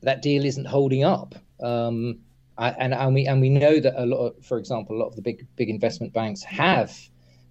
that 0.02 0.22
deal 0.22 0.44
isn't 0.44 0.66
holding 0.66 1.04
up. 1.04 1.34
Um, 1.62 2.20
and 2.58 2.94
and 2.94 3.14
we 3.14 3.26
and 3.26 3.40
we 3.40 3.48
know 3.48 3.80
that 3.80 4.00
a 4.00 4.06
lot, 4.06 4.26
of, 4.26 4.44
for 4.44 4.58
example, 4.58 4.96
a 4.96 4.98
lot 4.98 5.08
of 5.08 5.16
the 5.16 5.22
big 5.22 5.46
big 5.56 5.68
investment 5.68 6.12
banks 6.12 6.42
have 6.42 6.96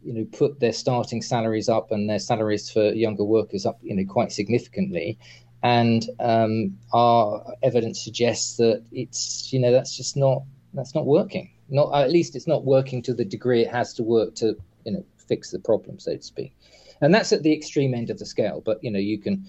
you 0.04 0.14
know 0.14 0.26
put 0.32 0.60
their 0.60 0.74
starting 0.74 1.22
salaries 1.22 1.70
up 1.70 1.92
and 1.92 2.10
their 2.10 2.20
salaries 2.20 2.70
for 2.70 2.92
younger 2.92 3.24
workers 3.24 3.66
up 3.66 3.78
you 3.84 3.96
know 3.96 4.06
quite 4.06 4.32
significantly 4.32 5.18
and 5.64 6.10
um, 6.20 6.78
our 6.94 7.54
evidence 7.62 8.04
suggests 8.04 8.58
that 8.58 8.84
it's 8.92 9.54
you 9.54 9.60
know 9.60 9.72
that's 9.72 9.96
just 9.96 10.18
not 10.18 10.44
that's 10.74 10.96
not 10.96 11.06
working. 11.06 11.52
Not 11.70 11.94
at 11.94 12.12
least 12.12 12.36
it's 12.36 12.48
not 12.48 12.66
working 12.66 13.02
to 13.04 13.14
the 13.14 13.26
degree 13.26 13.62
it 13.62 13.70
has 13.70 13.94
to 13.96 14.04
work 14.04 14.36
to 14.36 14.58
you 14.86 14.94
know 14.94 15.06
fix 15.28 15.52
the 15.52 15.60
problem, 15.60 16.00
so 16.00 16.16
to 16.16 16.22
speak. 16.22 16.56
And 17.02 17.14
that's 17.14 17.32
at 17.32 17.44
the 17.44 17.54
extreme 17.54 17.94
end 17.94 18.10
of 18.10 18.20
the 18.20 18.26
scale. 18.26 18.62
But 18.62 18.84
you 18.84 18.92
know 18.92 19.00
you 19.00 19.20
can 19.20 19.46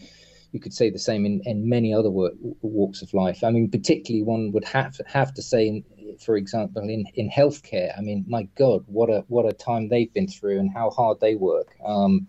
you 0.52 0.60
could 0.60 0.72
say 0.72 0.90
the 0.90 0.98
same 0.98 1.24
in, 1.26 1.40
in 1.44 1.68
many 1.68 1.92
other 1.94 2.10
work, 2.10 2.34
walks 2.60 3.02
of 3.02 3.12
life. 3.14 3.42
I 3.42 3.50
mean, 3.50 3.70
particularly 3.70 4.22
one 4.22 4.52
would 4.52 4.64
have 4.64 5.00
have 5.06 5.34
to 5.34 5.42
say, 5.42 5.66
in, 5.66 5.84
for 6.20 6.36
example, 6.36 6.82
in 6.82 7.06
in 7.14 7.30
healthcare. 7.30 7.96
I 7.96 8.02
mean, 8.02 8.24
my 8.28 8.44
God, 8.56 8.84
what 8.86 9.10
a 9.10 9.24
what 9.28 9.46
a 9.46 9.52
time 9.52 9.88
they've 9.88 10.12
been 10.12 10.28
through 10.28 10.58
and 10.60 10.70
how 10.72 10.90
hard 10.90 11.20
they 11.20 11.34
work. 11.34 11.74
Um, 11.84 12.28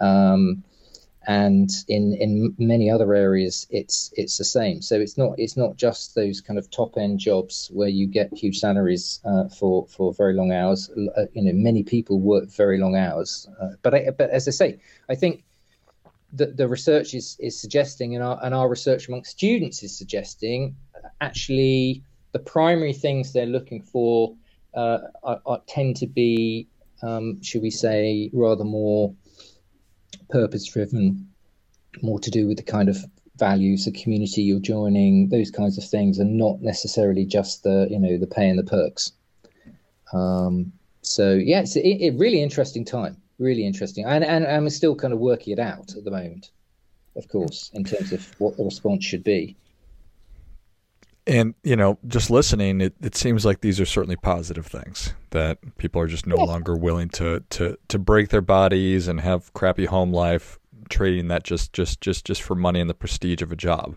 um, 0.00 0.64
and 1.28 1.70
in 1.88 2.14
in 2.14 2.54
many 2.58 2.90
other 2.90 3.14
areas 3.14 3.66
it's 3.70 4.10
it's 4.16 4.38
the 4.38 4.44
same 4.44 4.80
so 4.80 4.98
it's 4.98 5.18
not 5.18 5.34
it's 5.36 5.58
not 5.58 5.76
just 5.76 6.14
those 6.14 6.40
kind 6.40 6.58
of 6.58 6.70
top 6.70 6.96
end 6.96 7.18
jobs 7.18 7.70
where 7.74 7.88
you 7.88 8.06
get 8.06 8.32
huge 8.32 8.58
salaries 8.58 9.20
uh, 9.26 9.46
for 9.48 9.86
for 9.88 10.14
very 10.14 10.32
long 10.32 10.52
hours 10.52 10.90
uh, 11.16 11.26
you 11.34 11.42
know 11.42 11.52
many 11.52 11.82
people 11.82 12.18
work 12.18 12.48
very 12.48 12.78
long 12.78 12.96
hours 12.96 13.46
uh, 13.60 13.70
but 13.82 13.94
I, 13.94 14.10
but 14.16 14.30
as 14.30 14.48
i 14.48 14.52
say 14.52 14.78
i 15.08 15.14
think 15.14 15.44
the, 16.32 16.46
the 16.46 16.68
research 16.68 17.14
is 17.14 17.36
is 17.40 17.58
suggesting 17.58 18.14
and 18.14 18.22
our 18.22 18.38
and 18.42 18.54
our 18.54 18.68
research 18.68 19.08
amongst 19.08 19.30
students 19.30 19.82
is 19.82 19.96
suggesting 19.96 20.76
actually 21.20 22.02
the 22.32 22.38
primary 22.38 22.92
things 22.92 23.32
they're 23.32 23.46
looking 23.46 23.82
for 23.82 24.34
uh, 24.74 24.98
are, 25.22 25.40
are, 25.46 25.62
tend 25.66 25.96
to 25.96 26.06
be 26.06 26.68
um, 27.02 27.42
should 27.42 27.62
we 27.62 27.70
say, 27.70 28.30
rather 28.32 28.64
more 28.64 29.14
purpose 30.30 30.66
driven, 30.66 31.28
more 32.02 32.18
to 32.20 32.30
do 32.30 32.46
with 32.46 32.56
the 32.56 32.62
kind 32.62 32.88
of 32.88 32.98
values, 33.36 33.84
the 33.84 33.92
community 33.92 34.42
you're 34.42 34.60
joining, 34.60 35.28
those 35.28 35.50
kinds 35.50 35.78
of 35.78 35.84
things, 35.84 36.18
and 36.18 36.36
not 36.36 36.60
necessarily 36.60 37.24
just 37.24 37.62
the 37.62 37.86
you 37.90 37.98
know 37.98 38.18
the 38.18 38.26
pay 38.26 38.48
and 38.48 38.58
the 38.58 38.64
perks. 38.64 39.12
Um, 40.12 40.72
so 41.02 41.34
yeah, 41.34 41.60
it's 41.60 41.76
a, 41.76 42.06
a, 42.06 42.10
really 42.10 42.42
interesting 42.42 42.84
time, 42.84 43.16
really 43.38 43.66
interesting, 43.66 44.04
and, 44.04 44.24
and 44.24 44.44
and 44.44 44.56
I'm 44.56 44.70
still 44.70 44.94
kind 44.94 45.12
of 45.12 45.18
working 45.18 45.52
it 45.52 45.58
out 45.58 45.94
at 45.96 46.04
the 46.04 46.10
moment, 46.10 46.50
of 47.16 47.28
course, 47.28 47.70
in 47.74 47.84
terms 47.84 48.12
of 48.12 48.26
what 48.40 48.56
the 48.56 48.64
response 48.64 49.04
should 49.04 49.24
be. 49.24 49.56
And 51.26 51.54
you 51.62 51.76
know, 51.76 51.98
just 52.06 52.30
listening, 52.30 52.80
it, 52.80 52.94
it 53.02 53.14
seems 53.14 53.44
like 53.44 53.60
these 53.60 53.78
are 53.80 53.86
certainly 53.86 54.16
positive 54.16 54.66
things 54.66 55.12
that 55.30 55.58
people 55.76 56.00
are 56.00 56.06
just 56.06 56.26
no 56.26 56.36
longer 56.36 56.74
willing 56.74 57.10
to 57.10 57.44
to 57.50 57.76
to 57.88 57.98
break 57.98 58.30
their 58.30 58.40
bodies 58.40 59.08
and 59.08 59.20
have 59.20 59.52
crappy 59.52 59.84
home 59.84 60.12
life, 60.12 60.58
trading 60.88 61.28
that 61.28 61.44
just 61.44 61.72
just 61.72 62.00
just 62.00 62.24
just 62.24 62.42
for 62.42 62.54
money 62.54 62.80
and 62.80 62.88
the 62.88 62.94
prestige 62.94 63.42
of 63.42 63.52
a 63.52 63.56
job. 63.56 63.96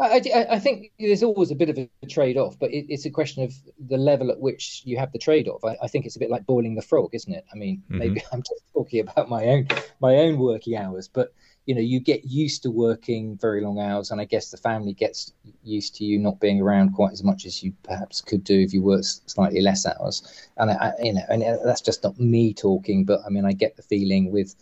I, 0.00 0.46
I, 0.50 0.58
think 0.58 0.90
there's 0.98 1.22
always 1.22 1.52
a 1.52 1.54
bit 1.54 1.70
of 1.70 1.78
a 1.78 1.88
trade 2.08 2.36
off, 2.36 2.58
but 2.58 2.72
it, 2.72 2.86
it's 2.88 3.04
a 3.04 3.10
question 3.10 3.44
of 3.44 3.54
the 3.78 3.96
level 3.96 4.30
at 4.30 4.40
which 4.40 4.82
you 4.84 4.96
have 4.98 5.12
the 5.12 5.18
trade 5.18 5.46
off. 5.46 5.64
I, 5.64 5.76
I, 5.82 5.88
think 5.88 6.04
it's 6.04 6.16
a 6.16 6.18
bit 6.18 6.30
like 6.30 6.46
boiling 6.46 6.74
the 6.74 6.82
frog, 6.82 7.10
isn't 7.12 7.32
it? 7.32 7.44
I 7.52 7.56
mean, 7.56 7.78
mm-hmm. 7.78 7.98
maybe 7.98 8.22
I'm 8.32 8.42
just 8.42 8.64
talking 8.72 9.00
about 9.00 9.28
my 9.28 9.44
own 9.44 9.68
my 10.00 10.16
own 10.16 10.38
working 10.38 10.76
hours, 10.76 11.06
but 11.06 11.32
you 11.66 11.74
know, 11.74 11.80
you 11.80 12.00
get 12.00 12.24
used 12.24 12.62
to 12.64 12.70
working 12.70 13.38
very 13.38 13.62
long 13.62 13.78
hours, 13.78 14.10
and 14.10 14.20
I 14.20 14.24
guess 14.24 14.50
the 14.50 14.56
family 14.56 14.92
gets 14.92 15.32
used 15.62 15.94
to 15.96 16.04
you 16.04 16.18
not 16.18 16.40
being 16.40 16.60
around 16.60 16.90
quite 16.92 17.12
as 17.12 17.22
much 17.22 17.46
as 17.46 17.62
you 17.62 17.72
perhaps 17.84 18.20
could 18.20 18.44
do 18.44 18.60
if 18.60 18.74
you 18.74 18.82
worked 18.82 19.30
slightly 19.30 19.62
less 19.62 19.86
hours. 19.86 20.48
And 20.58 20.72
I, 20.72 20.92
you 21.00 21.14
know, 21.14 21.22
and 21.28 21.42
that's 21.64 21.80
just 21.80 22.02
not 22.02 22.18
me 22.18 22.52
talking, 22.52 23.04
but 23.04 23.20
I 23.24 23.30
mean, 23.30 23.46
I 23.46 23.52
get 23.52 23.76
the 23.76 23.82
feeling 23.82 24.30
with, 24.30 24.54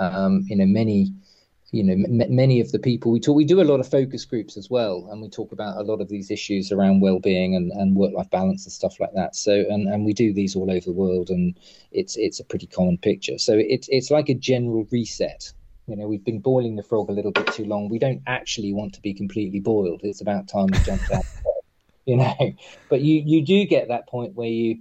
um, 0.00 0.44
you 0.48 0.56
know, 0.56 0.66
many 0.66 1.12
you 1.72 1.82
know 1.82 1.92
m- 1.94 2.34
many 2.36 2.60
of 2.60 2.70
the 2.72 2.78
people. 2.78 3.12
We 3.12 3.20
talk 3.20 3.36
we 3.36 3.44
do 3.44 3.60
a 3.60 3.64
lot 3.64 3.80
of 3.80 3.88
focus 3.88 4.24
groups 4.24 4.56
as 4.56 4.70
well 4.70 5.08
and 5.10 5.20
we 5.22 5.28
talk 5.28 5.52
about 5.52 5.78
a 5.78 5.82
lot 5.82 6.00
of 6.00 6.08
these 6.08 6.30
issues 6.30 6.70
around 6.72 7.00
well-being 7.00 7.56
and, 7.56 7.72
and 7.72 7.96
work-life 7.96 8.30
balance 8.30 8.64
and 8.66 8.72
stuff 8.72 9.00
like 9.00 9.12
that. 9.14 9.34
So 9.36 9.52
and, 9.68 9.88
and 9.88 10.04
we 10.04 10.12
do 10.12 10.32
these 10.32 10.54
all 10.56 10.70
over 10.70 10.84
the 10.84 10.92
world 10.92 11.30
and 11.30 11.58
it's 11.90 12.16
it's 12.16 12.40
a 12.40 12.44
pretty 12.44 12.66
common 12.66 12.98
picture. 12.98 13.38
So 13.38 13.54
it's 13.58 13.88
it's 13.90 14.10
like 14.10 14.28
a 14.28 14.34
general 14.34 14.86
reset. 14.92 15.52
You 15.86 15.96
know 15.96 16.06
we've 16.06 16.24
been 16.24 16.40
boiling 16.40 16.76
the 16.76 16.82
frog 16.82 17.08
a 17.10 17.12
little 17.12 17.32
bit 17.32 17.50
too 17.50 17.64
long. 17.64 17.88
We 17.88 17.98
don't 17.98 18.22
actually 18.26 18.72
want 18.72 18.94
to 18.94 19.00
be 19.02 19.14
completely 19.14 19.60
boiled. 19.60 20.00
It's 20.04 20.20
about 20.20 20.48
time 20.48 20.70
we 20.72 20.80
jumped 20.80 21.10
out. 21.10 21.24
You 22.06 22.16
know 22.16 22.34
but 22.88 23.00
you 23.00 23.22
you 23.24 23.44
do 23.44 23.64
get 23.66 23.88
that 23.88 24.08
point 24.08 24.34
where 24.34 24.48
you 24.48 24.80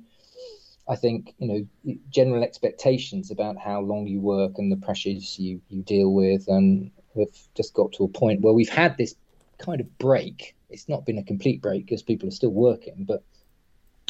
I 0.92 0.98
think 0.98 1.34
you 1.40 1.48
know 1.48 1.96
general 2.10 2.44
expectations 2.44 3.32
about 3.32 3.58
how 3.58 3.80
long 3.80 4.08
you 4.08 4.20
work 4.20 4.58
and 4.58 4.70
the 4.70 4.76
pressures 4.86 5.40
you 5.40 5.62
you 5.70 5.82
deal 5.84 6.14
with, 6.14 6.50
and 6.50 6.92
we've 7.14 7.48
just 7.56 7.74
got 7.74 7.94
to 7.94 8.04
a 8.04 8.10
point 8.10 8.42
where 8.42 8.54
we've 8.54 8.70
had 8.70 8.98
this 8.98 9.16
kind 9.58 9.80
of 9.80 9.98
break. 9.98 10.54
It's 10.70 10.90
not 10.90 11.06
been 11.06 11.18
a 11.18 11.24
complete 11.24 11.62
break 11.62 11.86
because 11.86 12.04
people 12.04 12.28
are 12.28 12.38
still 12.40 12.52
working, 12.52 13.06
but 13.08 13.24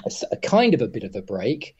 a, 0.06 0.12
a 0.32 0.38
kind 0.38 0.74
of 0.74 0.82
a 0.82 0.88
bit 0.88 1.04
of 1.04 1.16
a 1.16 1.22
break 1.22 1.76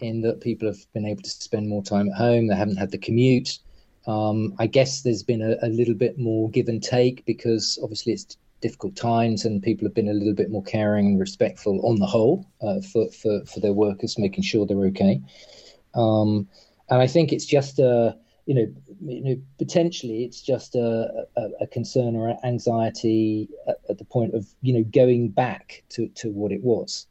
in 0.00 0.20
that 0.22 0.42
people 0.42 0.68
have 0.68 0.92
been 0.92 1.06
able 1.06 1.22
to 1.22 1.30
spend 1.30 1.68
more 1.68 1.82
time 1.82 2.10
at 2.10 2.18
home. 2.18 2.48
They 2.48 2.56
haven't 2.56 2.76
had 2.76 2.90
the 2.90 2.98
commute. 2.98 3.58
Um, 4.06 4.54
I 4.58 4.66
guess 4.66 5.00
there's 5.00 5.22
been 5.22 5.40
a, 5.40 5.56
a, 5.66 5.68
little 5.68 5.94
bit 5.94 6.18
more 6.18 6.50
give 6.50 6.68
and 6.68 6.82
take 6.82 7.24
because 7.24 7.78
obviously 7.82 8.12
it's 8.12 8.36
difficult 8.64 8.96
times, 8.96 9.44
and 9.44 9.62
people 9.62 9.86
have 9.86 9.94
been 9.94 10.08
a 10.08 10.14
little 10.14 10.32
bit 10.32 10.50
more 10.50 10.62
caring 10.62 11.06
and 11.06 11.20
respectful 11.20 11.86
on 11.86 11.98
the 11.98 12.06
whole 12.06 12.46
uh, 12.62 12.80
for, 12.80 13.10
for 13.10 13.44
for 13.44 13.60
their 13.60 13.74
workers, 13.74 14.18
making 14.18 14.42
sure 14.42 14.64
they're 14.64 14.86
okay. 14.86 15.20
Um, 15.94 16.48
and 16.88 17.02
I 17.02 17.06
think 17.06 17.30
it's 17.30 17.44
just 17.44 17.78
a 17.78 18.16
you 18.46 18.54
know, 18.54 18.66
you 19.02 19.22
know 19.22 19.36
potentially 19.58 20.24
it's 20.24 20.40
just 20.40 20.74
a, 20.74 21.26
a, 21.36 21.42
a 21.60 21.66
concern 21.66 22.16
or 22.16 22.38
anxiety 22.42 23.50
at, 23.68 23.76
at, 23.90 23.98
the 23.98 24.04
point 24.04 24.34
of 24.34 24.46
you 24.62 24.72
know 24.72 24.84
going 24.84 25.28
back 25.28 25.82
to, 25.90 26.08
to 26.20 26.30
what 26.30 26.50
it 26.50 26.62
was. 26.62 27.06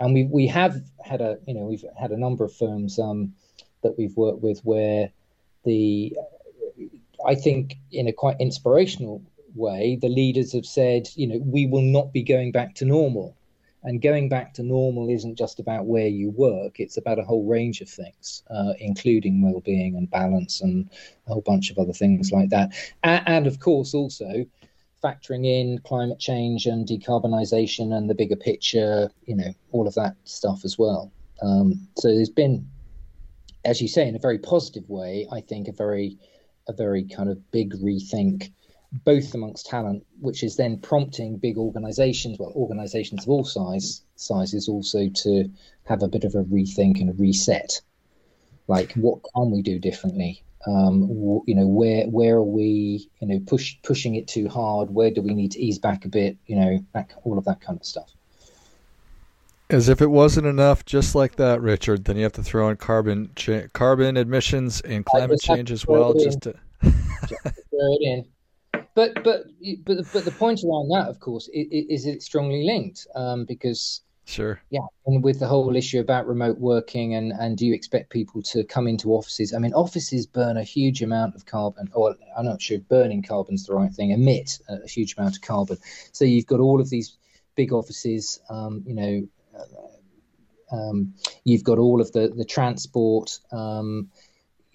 And 0.00 0.12
we 0.12 0.24
we 0.24 0.48
have 0.48 0.74
had 1.04 1.20
a 1.20 1.38
you 1.46 1.54
know 1.54 1.66
we've 1.66 1.84
had 1.96 2.10
a 2.10 2.18
number 2.18 2.44
of 2.44 2.52
firms 2.52 2.98
um, 2.98 3.32
that 3.84 3.96
we've 3.96 4.16
worked 4.16 4.42
with 4.42 4.58
where 4.64 5.10
the 5.64 6.16
I 7.24 7.36
think 7.36 7.76
in 7.92 8.08
a 8.08 8.12
quite 8.12 8.40
inspirational 8.40 9.22
way, 9.56 9.98
the 10.00 10.08
leaders 10.08 10.52
have 10.52 10.66
said, 10.66 11.08
you 11.14 11.26
know, 11.26 11.38
we 11.44 11.66
will 11.66 11.82
not 11.82 12.12
be 12.12 12.22
going 12.22 12.52
back 12.52 12.74
to 12.76 12.84
normal. 12.84 13.36
And 13.82 14.02
going 14.02 14.28
back 14.28 14.52
to 14.54 14.64
normal 14.64 15.08
isn't 15.08 15.36
just 15.36 15.60
about 15.60 15.86
where 15.86 16.08
you 16.08 16.30
work, 16.30 16.80
it's 16.80 16.96
about 16.96 17.20
a 17.20 17.22
whole 17.22 17.44
range 17.44 17.80
of 17.80 17.88
things, 17.88 18.42
uh, 18.50 18.72
including 18.80 19.42
well 19.42 19.60
being 19.60 19.94
and 19.96 20.10
balance 20.10 20.60
and 20.60 20.90
a 21.26 21.32
whole 21.32 21.42
bunch 21.42 21.70
of 21.70 21.78
other 21.78 21.92
things 21.92 22.32
like 22.32 22.48
that. 22.50 22.72
And, 23.04 23.22
and 23.26 23.46
of 23.46 23.60
course, 23.60 23.94
also 23.94 24.44
factoring 25.04 25.46
in 25.46 25.78
climate 25.80 26.18
change 26.18 26.66
and 26.66 26.86
decarbonisation 26.86 27.96
and 27.96 28.10
the 28.10 28.14
bigger 28.14 28.34
picture, 28.34 29.08
you 29.26 29.36
know, 29.36 29.54
all 29.70 29.86
of 29.86 29.94
that 29.94 30.16
stuff 30.24 30.64
as 30.64 30.76
well. 30.76 31.12
Um, 31.40 31.86
so 31.96 32.08
there's 32.08 32.30
been, 32.30 32.68
as 33.64 33.80
you 33.80 33.86
say, 33.86 34.08
in 34.08 34.16
a 34.16 34.20
very 34.20 34.38
positive 34.38 34.88
way, 34.88 35.28
I 35.30 35.40
think 35.40 35.68
a 35.68 35.72
very, 35.72 36.18
a 36.66 36.72
very 36.72 37.04
kind 37.04 37.28
of 37.28 37.50
big 37.52 37.74
rethink 37.74 38.50
both 38.92 39.34
amongst 39.34 39.66
talent, 39.66 40.06
which 40.20 40.42
is 40.42 40.56
then 40.56 40.78
prompting 40.78 41.36
big 41.36 41.58
organizations, 41.58 42.38
well, 42.38 42.52
organizations 42.54 43.24
of 43.24 43.28
all 43.28 43.44
size 43.44 44.02
sizes 44.16 44.68
also 44.68 45.08
to 45.08 45.50
have 45.84 46.02
a 46.02 46.08
bit 46.08 46.24
of 46.24 46.34
a 46.34 46.44
rethink 46.44 47.00
and 47.00 47.10
a 47.10 47.12
reset. 47.14 47.80
Like, 48.68 48.92
what 48.94 49.20
can 49.34 49.50
we 49.50 49.62
do 49.62 49.78
differently? 49.78 50.42
Um, 50.66 51.42
you 51.46 51.54
know, 51.54 51.66
where 51.66 52.06
where 52.06 52.36
are 52.36 52.42
we? 52.42 53.08
You 53.20 53.28
know, 53.28 53.40
push 53.46 53.76
pushing 53.82 54.16
it 54.16 54.26
too 54.26 54.48
hard. 54.48 54.90
Where 54.90 55.10
do 55.10 55.22
we 55.22 55.34
need 55.34 55.52
to 55.52 55.60
ease 55.60 55.78
back 55.78 56.04
a 56.04 56.08
bit? 56.08 56.36
You 56.46 56.56
know, 56.56 56.84
that, 56.92 57.12
all 57.24 57.38
of 57.38 57.44
that 57.44 57.60
kind 57.60 57.78
of 57.78 57.86
stuff. 57.86 58.10
As 59.70 59.88
if 59.88 60.00
it 60.00 60.10
wasn't 60.10 60.46
enough, 60.46 60.84
just 60.84 61.14
like 61.14 61.36
that, 61.36 61.60
Richard. 61.60 62.04
Then 62.04 62.16
you 62.16 62.22
have 62.24 62.32
to 62.32 62.42
throw 62.42 62.68
in 62.68 62.76
carbon 62.76 63.30
cha- 63.36 63.68
carbon 63.72 64.16
emissions 64.16 64.80
and 64.80 65.04
climate 65.04 65.40
change 65.40 65.70
as 65.70 65.86
well, 65.86 66.14
just 66.14 66.42
to. 66.42 66.54
just 66.82 67.42
to 67.44 67.50
throw 67.50 67.92
it 67.92 68.02
in 68.02 68.24
but 68.96 69.22
but 69.22 69.44
but 69.84 69.98
but 70.12 70.24
the 70.24 70.30
point 70.32 70.64
around 70.64 70.88
that, 70.88 71.06
of 71.08 71.20
course, 71.20 71.48
is, 71.52 71.66
is 71.70 72.06
it's 72.06 72.24
strongly 72.24 72.64
linked 72.64 73.06
um, 73.14 73.44
because 73.44 74.00
sure, 74.24 74.58
yeah, 74.70 74.86
and 75.04 75.22
with 75.22 75.38
the 75.38 75.46
whole 75.46 75.76
issue 75.76 76.00
about 76.00 76.26
remote 76.26 76.58
working 76.58 77.14
and 77.14 77.30
and 77.38 77.58
do 77.58 77.66
you 77.66 77.74
expect 77.74 78.08
people 78.08 78.42
to 78.42 78.64
come 78.64 78.88
into 78.88 79.12
offices? 79.12 79.52
I 79.52 79.58
mean, 79.58 79.74
offices 79.74 80.26
burn 80.26 80.56
a 80.56 80.64
huge 80.64 81.02
amount 81.02 81.34
of 81.34 81.44
carbon, 81.44 81.90
or 81.92 82.16
I'm 82.36 82.46
not 82.46 82.62
sure 82.62 82.78
burning 82.78 83.22
carbon's 83.22 83.66
the 83.66 83.74
right 83.74 83.92
thing. 83.92 84.12
Emit 84.12 84.58
a 84.66 84.88
huge 84.88 85.14
amount 85.18 85.36
of 85.36 85.42
carbon. 85.42 85.76
So 86.12 86.24
you've 86.24 86.46
got 86.46 86.60
all 86.60 86.80
of 86.80 86.88
these 86.88 87.18
big 87.54 87.72
offices, 87.72 88.40
um, 88.48 88.82
you 88.86 88.94
know. 88.94 89.28
Um, 90.72 91.14
you've 91.44 91.62
got 91.62 91.78
all 91.78 92.00
of 92.00 92.10
the 92.12 92.28
the 92.28 92.46
transport, 92.46 93.38
um, 93.52 94.10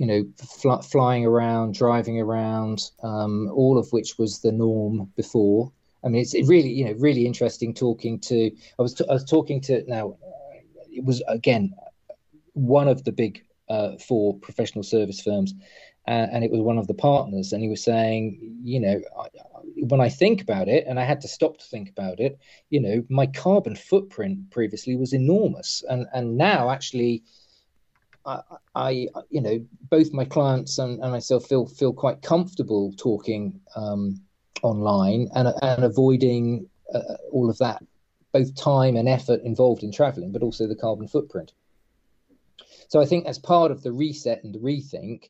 you 0.01 0.07
know, 0.07 0.25
fl- 0.35 0.81
flying 0.81 1.27
around, 1.27 1.75
driving 1.75 2.19
around, 2.19 2.89
um, 3.03 3.51
all 3.53 3.77
of 3.77 3.87
which 3.91 4.17
was 4.17 4.39
the 4.39 4.51
norm 4.51 5.07
before. 5.15 5.71
I 6.03 6.07
mean, 6.07 6.23
it's 6.23 6.33
really, 6.49 6.69
you 6.69 6.85
know, 6.85 6.95
really 6.97 7.27
interesting 7.27 7.71
talking 7.71 8.19
to. 8.21 8.49
I 8.79 8.81
was, 8.81 8.95
t- 8.95 9.05
I 9.07 9.13
was 9.13 9.25
talking 9.25 9.61
to 9.61 9.83
now. 9.87 10.17
It 10.91 11.05
was 11.05 11.21
again 11.27 11.75
one 12.53 12.87
of 12.87 13.03
the 13.03 13.11
big 13.11 13.45
uh, 13.69 13.97
four 13.97 14.39
professional 14.39 14.83
service 14.83 15.21
firms, 15.21 15.53
uh, 16.07 16.25
and 16.31 16.43
it 16.43 16.49
was 16.49 16.61
one 16.61 16.79
of 16.79 16.87
the 16.87 16.95
partners, 16.95 17.53
and 17.53 17.61
he 17.61 17.69
was 17.69 17.83
saying, 17.83 18.57
you 18.63 18.79
know, 18.79 18.99
I, 19.19 19.27
when 19.83 20.01
I 20.01 20.09
think 20.09 20.41
about 20.41 20.67
it, 20.67 20.83
and 20.87 20.99
I 20.99 21.03
had 21.03 21.21
to 21.21 21.27
stop 21.27 21.59
to 21.59 21.65
think 21.65 21.91
about 21.91 22.19
it, 22.19 22.39
you 22.71 22.81
know, 22.81 23.03
my 23.07 23.27
carbon 23.27 23.75
footprint 23.75 24.49
previously 24.49 24.95
was 24.95 25.13
enormous, 25.13 25.83
and 25.87 26.07
and 26.11 26.37
now 26.37 26.71
actually 26.71 27.21
I, 28.25 28.41
I, 28.75 29.07
you 29.29 29.41
know, 29.41 29.65
both 29.89 30.13
my 30.13 30.25
clients 30.25 30.77
and, 30.77 31.01
and 31.01 31.11
myself 31.11 31.47
feel 31.47 31.65
feel 31.65 31.93
quite 31.93 32.21
comfortable 32.21 32.93
talking 32.97 33.59
um, 33.75 34.21
online 34.61 35.29
and 35.35 35.47
and 35.61 35.83
avoiding 35.83 36.67
uh, 36.93 37.15
all 37.31 37.49
of 37.49 37.57
that, 37.59 37.83
both 38.31 38.55
time 38.55 38.95
and 38.95 39.09
effort 39.09 39.41
involved 39.41 39.83
in 39.83 39.91
traveling, 39.91 40.31
but 40.31 40.43
also 40.43 40.67
the 40.67 40.75
carbon 40.75 41.07
footprint. 41.07 41.53
So 42.89 43.01
I 43.01 43.05
think 43.05 43.25
as 43.25 43.39
part 43.39 43.71
of 43.71 43.83
the 43.83 43.91
reset 43.91 44.43
and 44.43 44.53
the 44.53 44.59
rethink 44.59 45.29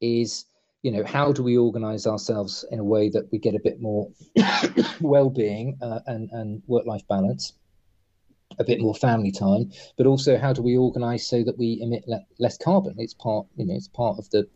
is, 0.00 0.44
you 0.82 0.90
know, 0.90 1.04
how 1.04 1.32
do 1.32 1.42
we 1.42 1.56
organise 1.56 2.06
ourselves 2.06 2.64
in 2.70 2.78
a 2.78 2.84
way 2.84 3.08
that 3.08 3.30
we 3.32 3.38
get 3.38 3.54
a 3.54 3.60
bit 3.60 3.80
more 3.80 4.10
well-being 5.00 5.78
uh, 5.82 6.00
and 6.06 6.30
and 6.30 6.62
work-life 6.66 7.06
balance 7.08 7.54
a 8.58 8.64
bit 8.64 8.80
more 8.80 8.94
family 8.94 9.30
time, 9.30 9.70
but 9.96 10.06
also 10.06 10.36
how 10.36 10.52
do 10.52 10.62
we 10.62 10.76
organise 10.76 11.26
so 11.26 11.42
that 11.44 11.58
we 11.58 11.78
emit 11.80 12.06
le- 12.06 12.26
less 12.38 12.58
carbon? 12.58 12.94
It's 12.98 13.14
part, 13.14 13.46
you 13.56 13.64
know, 13.64 13.74
it's 13.74 13.88
part 13.88 14.18
of 14.18 14.28
the, 14.30 14.48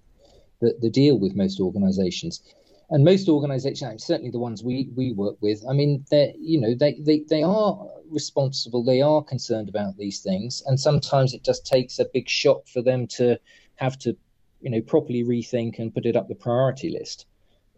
the, 0.61 0.77
the 0.81 0.91
deal 0.91 1.19
with 1.19 1.35
most 1.35 1.61
organisations. 1.61 2.43
and 2.91 3.05
most 3.05 3.29
organizations, 3.29 4.05
certainly 4.05 4.31
the 4.31 4.39
ones 4.39 4.63
we, 4.63 4.91
we 4.95 5.13
work 5.13 5.37
with, 5.41 5.65
I 5.69 5.73
mean, 5.73 6.05
they 6.11 6.35
you 6.39 6.61
know, 6.61 6.75
they, 6.75 6.95
they, 7.01 7.21
they 7.21 7.43
are 7.43 7.87
responsible. 8.11 8.85
They 8.85 9.01
are 9.01 9.23
concerned 9.23 9.69
about 9.69 9.97
these 9.97 10.21
things. 10.21 10.63
And 10.67 10.79
sometimes 10.79 11.35
it 11.35 11.45
just 11.45 11.67
takes 11.67 11.99
a 11.99 12.07
big 12.13 12.29
shock 12.29 12.67
for 12.69 12.83
them 12.83 13.07
to 13.19 13.39
have 13.77 13.99
to, 14.01 14.17
you 14.61 14.71
know, 14.71 14.81
properly 14.81 15.25
rethink 15.25 15.79
and 15.79 15.95
put 15.95 16.07
it 16.07 16.17
up 16.17 16.29
the 16.29 16.35
priority 16.35 16.91
list. 16.91 17.27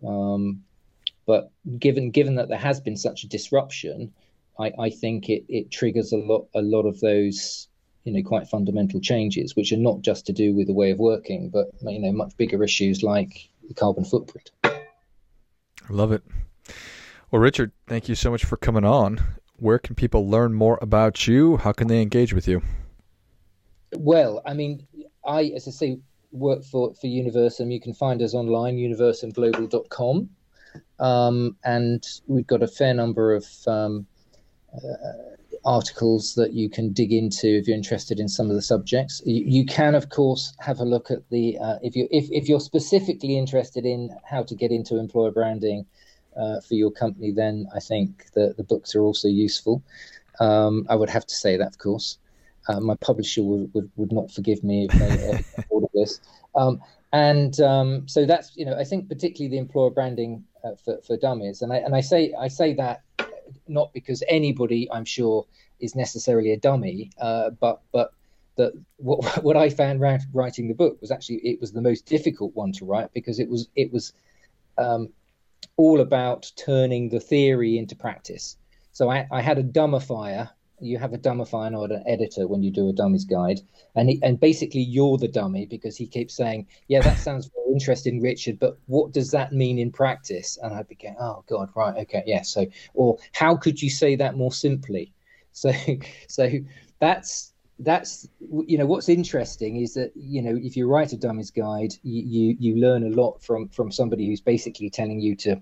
Um, 0.07 0.63
but 1.27 1.51
given 1.79 2.11
given 2.11 2.35
that 2.37 2.49
there 2.49 2.59
has 2.59 2.81
been 2.81 2.97
such 2.97 3.25
a 3.25 3.29
disruption, 3.29 4.13
I, 4.59 4.73
I 4.79 4.91
think 4.91 5.29
it, 5.29 5.45
it 5.49 5.71
triggers 5.71 6.13
a 6.13 6.17
lot 6.17 6.49
a 6.55 6.63
lot 6.63 6.87
of 6.87 7.01
those 7.01 7.69
you 8.05 8.13
know 8.13 8.23
quite 8.27 8.49
fundamental 8.49 9.01
changes, 9.01 9.57
which 9.57 9.73
are 9.73 9.77
not 9.77 10.01
just 10.01 10.27
to 10.27 10.33
do 10.33 10.55
with 10.55 10.69
the 10.69 10.73
way 10.73 10.91
of 10.91 10.99
working, 10.99 11.51
but 11.51 11.67
you 11.83 11.99
know 11.99 12.13
much 12.13 12.37
bigger 12.37 12.63
issues 12.63 13.03
like 13.03 13.49
the 13.69 13.75
carbon 13.75 14.05
footprint. 14.05 14.51
I 14.65 15.93
love 15.93 16.13
it. 16.13 16.23
Well, 17.31 17.43
Richard, 17.43 17.73
thank 17.87 18.09
you 18.09 18.15
so 18.15 18.31
much 18.31 18.45
for 18.45 18.57
coming 18.57 18.85
on. 18.85 19.21
Where 19.57 19.79
can 19.79 19.95
people 19.95 20.29
learn 20.29 20.55
more 20.55 20.79
about 20.81 21.27
you? 21.27 21.57
How 21.57 21.73
can 21.73 21.89
they 21.89 22.03
engage 22.03 22.33
with 22.33 22.47
you? 22.47 22.63
Well, 23.97 24.43
I 24.45 24.55
mean, 24.55 24.87
I, 25.25 25.53
as 25.57 25.67
I 25.67 25.71
say, 25.71 25.99
work 26.31 26.65
for, 26.65 26.95
for 26.95 27.07
Universum. 27.07 27.73
You 27.73 27.81
can 27.81 27.95
find 27.95 28.23
us 28.23 28.35
online, 28.35 28.77
universumglobal.com. 28.77 30.31
Um, 30.99 31.57
and 31.65 32.07
we've 32.27 32.47
got 32.47 32.63
a 32.63 32.69
fair 32.69 32.95
number 32.95 33.35
of 33.35 33.47
um, 33.67 34.07
articles 35.67 36.35
that 36.37 36.53
you 36.53 36.71
can 36.71 36.93
dig 36.93 37.13
into 37.13 37.49
if 37.49 37.67
you're 37.67 37.77
interested 37.77 38.21
in 38.21 38.29
some 38.29 38.49
of 38.49 38.55
the 38.55 38.63
subjects. 38.63 39.21
You, 39.27 39.45
you 39.45 39.67
can, 39.67 39.95
of 39.95 40.09
course, 40.09 40.55
have 40.61 40.79
a 40.79 40.85
look 40.85 41.11
at 41.11 41.29
the 41.31 41.59
uh, 41.59 41.79
if 41.83 41.97
you 41.97 42.09
if, 42.11 42.31
if 42.31 42.49
you're 42.49 42.61
specifically 42.61 43.37
interested 43.37 43.85
in 43.85 44.17
how 44.25 44.45
to 44.45 44.55
get 44.55 44.71
into 44.71 44.97
employer 44.97 45.33
branding 45.33 45.85
uh, 46.37 46.61
for 46.61 46.75
your 46.75 46.91
company, 46.91 47.33
then 47.33 47.67
I 47.75 47.81
think 47.81 48.27
the 48.33 48.55
the 48.57 48.65
books 48.65 48.95
are 48.95 49.03
also 49.03 49.29
useful. 49.29 49.83
Um, 50.39 50.87
I 50.89 50.95
would 50.95 51.11
have 51.11 51.27
to 51.27 51.35
say 51.35 51.57
that, 51.57 51.69
of 51.69 51.79
course. 51.79 52.19
Uh, 52.69 52.81
my 52.81 52.97
publisher 52.97 53.45
would, 53.45 53.73
would, 53.75 53.89
would 53.95 54.13
not 54.13 54.29
forgive 54.29 54.65
me 54.65 54.89
if 54.91 54.99
they 54.99 55.65
ordered 55.69 55.89
this. 55.95 56.21
Um, 56.57 56.81
and 57.13 57.61
um, 57.61 58.09
so 58.09 58.27
that's 58.27 58.57
you 58.57 58.67
know 58.67 58.77
I 58.77 58.85
think 58.85 59.09
particularly 59.09 59.51
the 59.51 59.59
employer 59.59 59.91
branding 59.91 60.45
uh, 60.65 60.75
for, 60.85 60.99
for 61.07 61.17
dummies, 61.17 61.63
and 61.63 61.73
I 61.73 61.77
and 61.77 61.95
I 61.95 62.01
say 62.01 62.33
I 62.39 62.49
say 62.49 62.75
that 62.75 63.03
not 63.69 63.93
because 63.93 64.23
anybody 64.29 64.89
I'm 64.91 65.05
sure 65.05 65.47
is 65.81 65.95
necessarily 65.95 66.53
a 66.53 66.57
dummy, 66.59 67.11
uh, 67.21 67.51
but 67.51 67.81
but 67.93 68.13
that 68.57 68.73
what 68.97 69.25
what 69.45 69.57
I 69.57 69.71
found 69.71 70.01
writing 70.01 70.69
the 70.69 70.75
book 70.75 71.01
was 71.01 71.11
actually 71.11 71.37
it 71.37 71.61
was 71.61 71.73
the 71.73 71.83
most 71.83 72.07
difficult 72.07 72.55
one 72.55 72.73
to 72.73 72.85
write 72.85 73.13
because 73.13 73.39
it 73.39 73.49
was 73.49 73.69
it 73.77 73.93
was 73.93 74.13
um, 74.79 75.09
all 75.77 76.01
about 76.01 76.51
turning 76.57 77.09
the 77.09 77.21
theory 77.21 77.79
into 77.79 77.97
practice. 77.97 78.57
So 78.93 79.11
I, 79.11 79.27
I 79.31 79.43
had 79.43 79.59
a 79.59 79.63
dummifier 79.63 80.51
you 80.81 80.99
have 80.99 81.13
a 81.13 81.19
dummifier 81.19 81.77
or 81.77 81.93
an 81.93 82.03
editor 82.07 82.47
when 82.47 82.63
you 82.63 82.71
do 82.71 82.89
a 82.89 82.93
dummies 82.93 83.25
guide, 83.25 83.61
and 83.95 84.11
he, 84.11 84.21
and 84.23 84.39
basically 84.39 84.81
you're 84.81 85.19
the 85.19 85.29
dummy 85.29 85.67
because 85.67 85.97
he 85.97 86.07
keeps 86.07 86.35
saying, 86.35 86.67
"Yeah, 86.89 87.03
that 87.03 87.19
sounds 87.19 87.51
very 87.55 87.73
interesting, 87.73 88.21
Richard, 88.21 88.59
but 88.59 88.79
what 88.87 89.13
does 89.13 89.31
that 89.31 89.53
mean 89.53 89.79
in 89.79 89.91
practice?" 89.93 90.59
And 90.63 90.75
I'd 90.75 90.89
be 90.89 90.97
going, 90.97 91.17
"Oh 91.19 91.45
God, 91.49 91.71
right, 91.75 91.97
okay, 91.99 92.23
yeah." 92.27 92.43
So, 92.43 92.67
or 92.95 93.19
how 93.33 93.57
could 93.57 93.81
you 93.81 93.91
say 93.91 94.17
that 94.17 94.37
more 94.37 94.53
simply? 94.53 95.13
So, 95.57 95.73
so 96.29 96.51
that's 97.01 97.55
that's 97.79 98.29
you 98.41 98.79
know 98.79 98.87
what's 98.87 99.09
interesting 99.09 99.77
is 99.77 99.95
that 99.95 100.13
you 100.15 100.43
know 100.43 100.55
if 100.55 100.77
you 100.77 100.87
write 100.87 101.13
a 101.13 101.17
dummies 101.17 101.51
guide, 101.51 101.95
you 102.03 102.23
you, 102.23 102.57
you 102.59 102.77
learn 102.77 103.05
a 103.05 103.11
lot 103.11 103.43
from 103.43 103.69
from 103.69 103.91
somebody 103.91 104.27
who's 104.27 104.41
basically 104.41 104.91
telling 104.91 105.21
you 105.21 105.35
to 105.37 105.61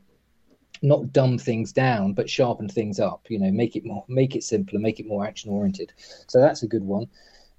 not 0.85 1.13
dumb 1.13 1.39
things 1.39 1.73
down, 1.73 2.13
but 2.13 2.29
sharpen 2.29 2.69
things 2.69 3.01
up. 3.01 3.27
You 3.29 3.39
know, 3.39 3.51
make 3.51 3.75
it 3.75 3.85
more, 3.85 4.05
make 4.07 4.37
it 4.37 4.45
simpler, 4.45 4.79
make 4.79 5.01
it 5.01 5.07
more 5.07 5.27
action 5.27 5.51
oriented. 5.51 5.93
So 6.29 6.41
that's 6.41 6.63
a 6.63 6.69
good 6.69 6.85
one. 6.85 7.09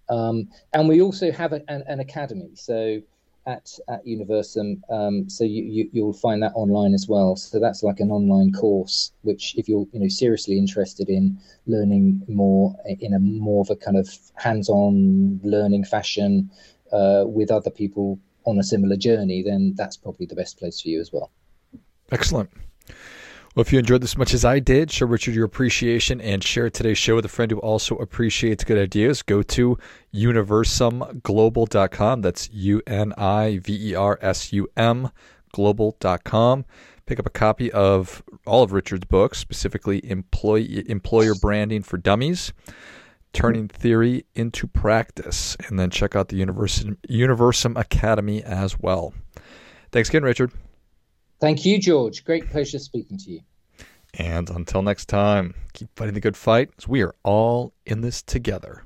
Um, 0.07 0.47
and 0.73 0.87
we 0.87 1.01
also 1.01 1.31
have 1.31 1.51
an, 1.51 1.63
an, 1.67 1.83
an, 1.87 1.99
academy. 1.99 2.51
So 2.53 3.01
at 3.47 3.77
at 3.89 4.05
Universum, 4.05 4.81
um, 4.91 5.27
so 5.27 5.43
you, 5.43 5.63
you 5.63 5.89
you'll 5.91 6.13
find 6.13 6.43
that 6.43 6.51
online 6.53 6.93
as 6.93 7.07
well. 7.07 7.35
So 7.35 7.59
that's 7.59 7.81
like 7.81 7.99
an 7.99 8.11
online 8.11 8.53
course, 8.53 9.11
which 9.23 9.55
if 9.57 9.67
you're 9.67 9.87
you 9.91 9.99
know 9.99 10.07
seriously 10.07 10.59
interested 10.59 11.09
in 11.09 11.39
learning 11.65 12.21
more 12.27 12.75
in 12.85 13.15
a 13.15 13.19
more 13.19 13.61
of 13.61 13.71
a 13.71 13.75
kind 13.75 13.97
of 13.97 14.07
hands-on 14.35 15.39
learning 15.43 15.85
fashion 15.85 16.51
uh, 16.91 17.23
with 17.25 17.49
other 17.49 17.71
people 17.71 18.19
on 18.45 18.59
a 18.59 18.63
similar 18.63 18.95
journey, 18.95 19.41
then 19.41 19.73
that's 19.75 19.97
probably 19.97 20.27
the 20.27 20.35
best 20.35 20.59
place 20.59 20.79
for 20.79 20.89
you 20.89 21.01
as 21.01 21.11
well. 21.11 21.31
Excellent. 22.11 22.51
Well, 23.55 23.61
if 23.61 23.71
you 23.71 23.79
enjoyed 23.79 24.01
this 24.01 24.11
as 24.11 24.17
much 24.17 24.33
as 24.33 24.43
I 24.43 24.59
did, 24.59 24.91
show 24.91 25.05
Richard 25.05 25.33
your 25.33 25.45
appreciation 25.45 26.19
and 26.19 26.43
share 26.43 26.69
today's 26.69 26.97
show 26.97 27.15
with 27.15 27.23
a 27.23 27.29
friend 27.29 27.51
who 27.51 27.59
also 27.59 27.95
appreciates 27.95 28.65
good 28.65 28.77
ideas. 28.77 29.21
Go 29.21 29.41
to 29.43 29.77
universumglobal.com. 30.13 32.21
That's 32.21 32.49
U 32.51 32.81
N 32.85 33.13
I 33.17 33.59
V 33.59 33.91
E 33.91 33.95
R 33.95 34.19
S 34.21 34.51
U 34.51 34.67
M 34.75 35.09
global.com. 35.53 36.65
Pick 37.05 37.17
up 37.17 37.25
a 37.25 37.29
copy 37.29 37.71
of 37.71 38.21
all 38.45 38.61
of 38.61 38.73
Richard's 38.73 39.05
books, 39.05 39.37
specifically 39.37 40.05
Employee, 40.09 40.83
Employer 40.89 41.35
Branding 41.39 41.81
for 41.81 41.97
Dummies, 41.97 42.51
Turning 43.31 43.69
Theory 43.69 44.25
into 44.35 44.67
Practice, 44.67 45.55
and 45.67 45.79
then 45.79 45.91
check 45.91 46.13
out 46.13 46.27
the 46.27 46.43
Universum, 46.43 46.97
Universum 47.07 47.77
Academy 47.77 48.43
as 48.43 48.77
well. 48.77 49.13
Thanks 49.93 50.09
again, 50.09 50.23
Richard. 50.23 50.51
Thank 51.39 51.65
you, 51.65 51.79
George. 51.79 52.23
Great 52.23 52.49
pleasure 52.49 52.79
speaking 52.79 53.17
to 53.17 53.31
you. 53.31 53.41
And 54.13 54.49
until 54.49 54.81
next 54.81 55.07
time, 55.07 55.53
keep 55.73 55.89
fighting 55.95 56.13
the 56.13 56.21
good 56.21 56.37
fight 56.37 56.87
we 56.87 57.01
are 57.01 57.15
all 57.23 57.73
in 57.85 58.01
this 58.01 58.21
together. 58.21 58.85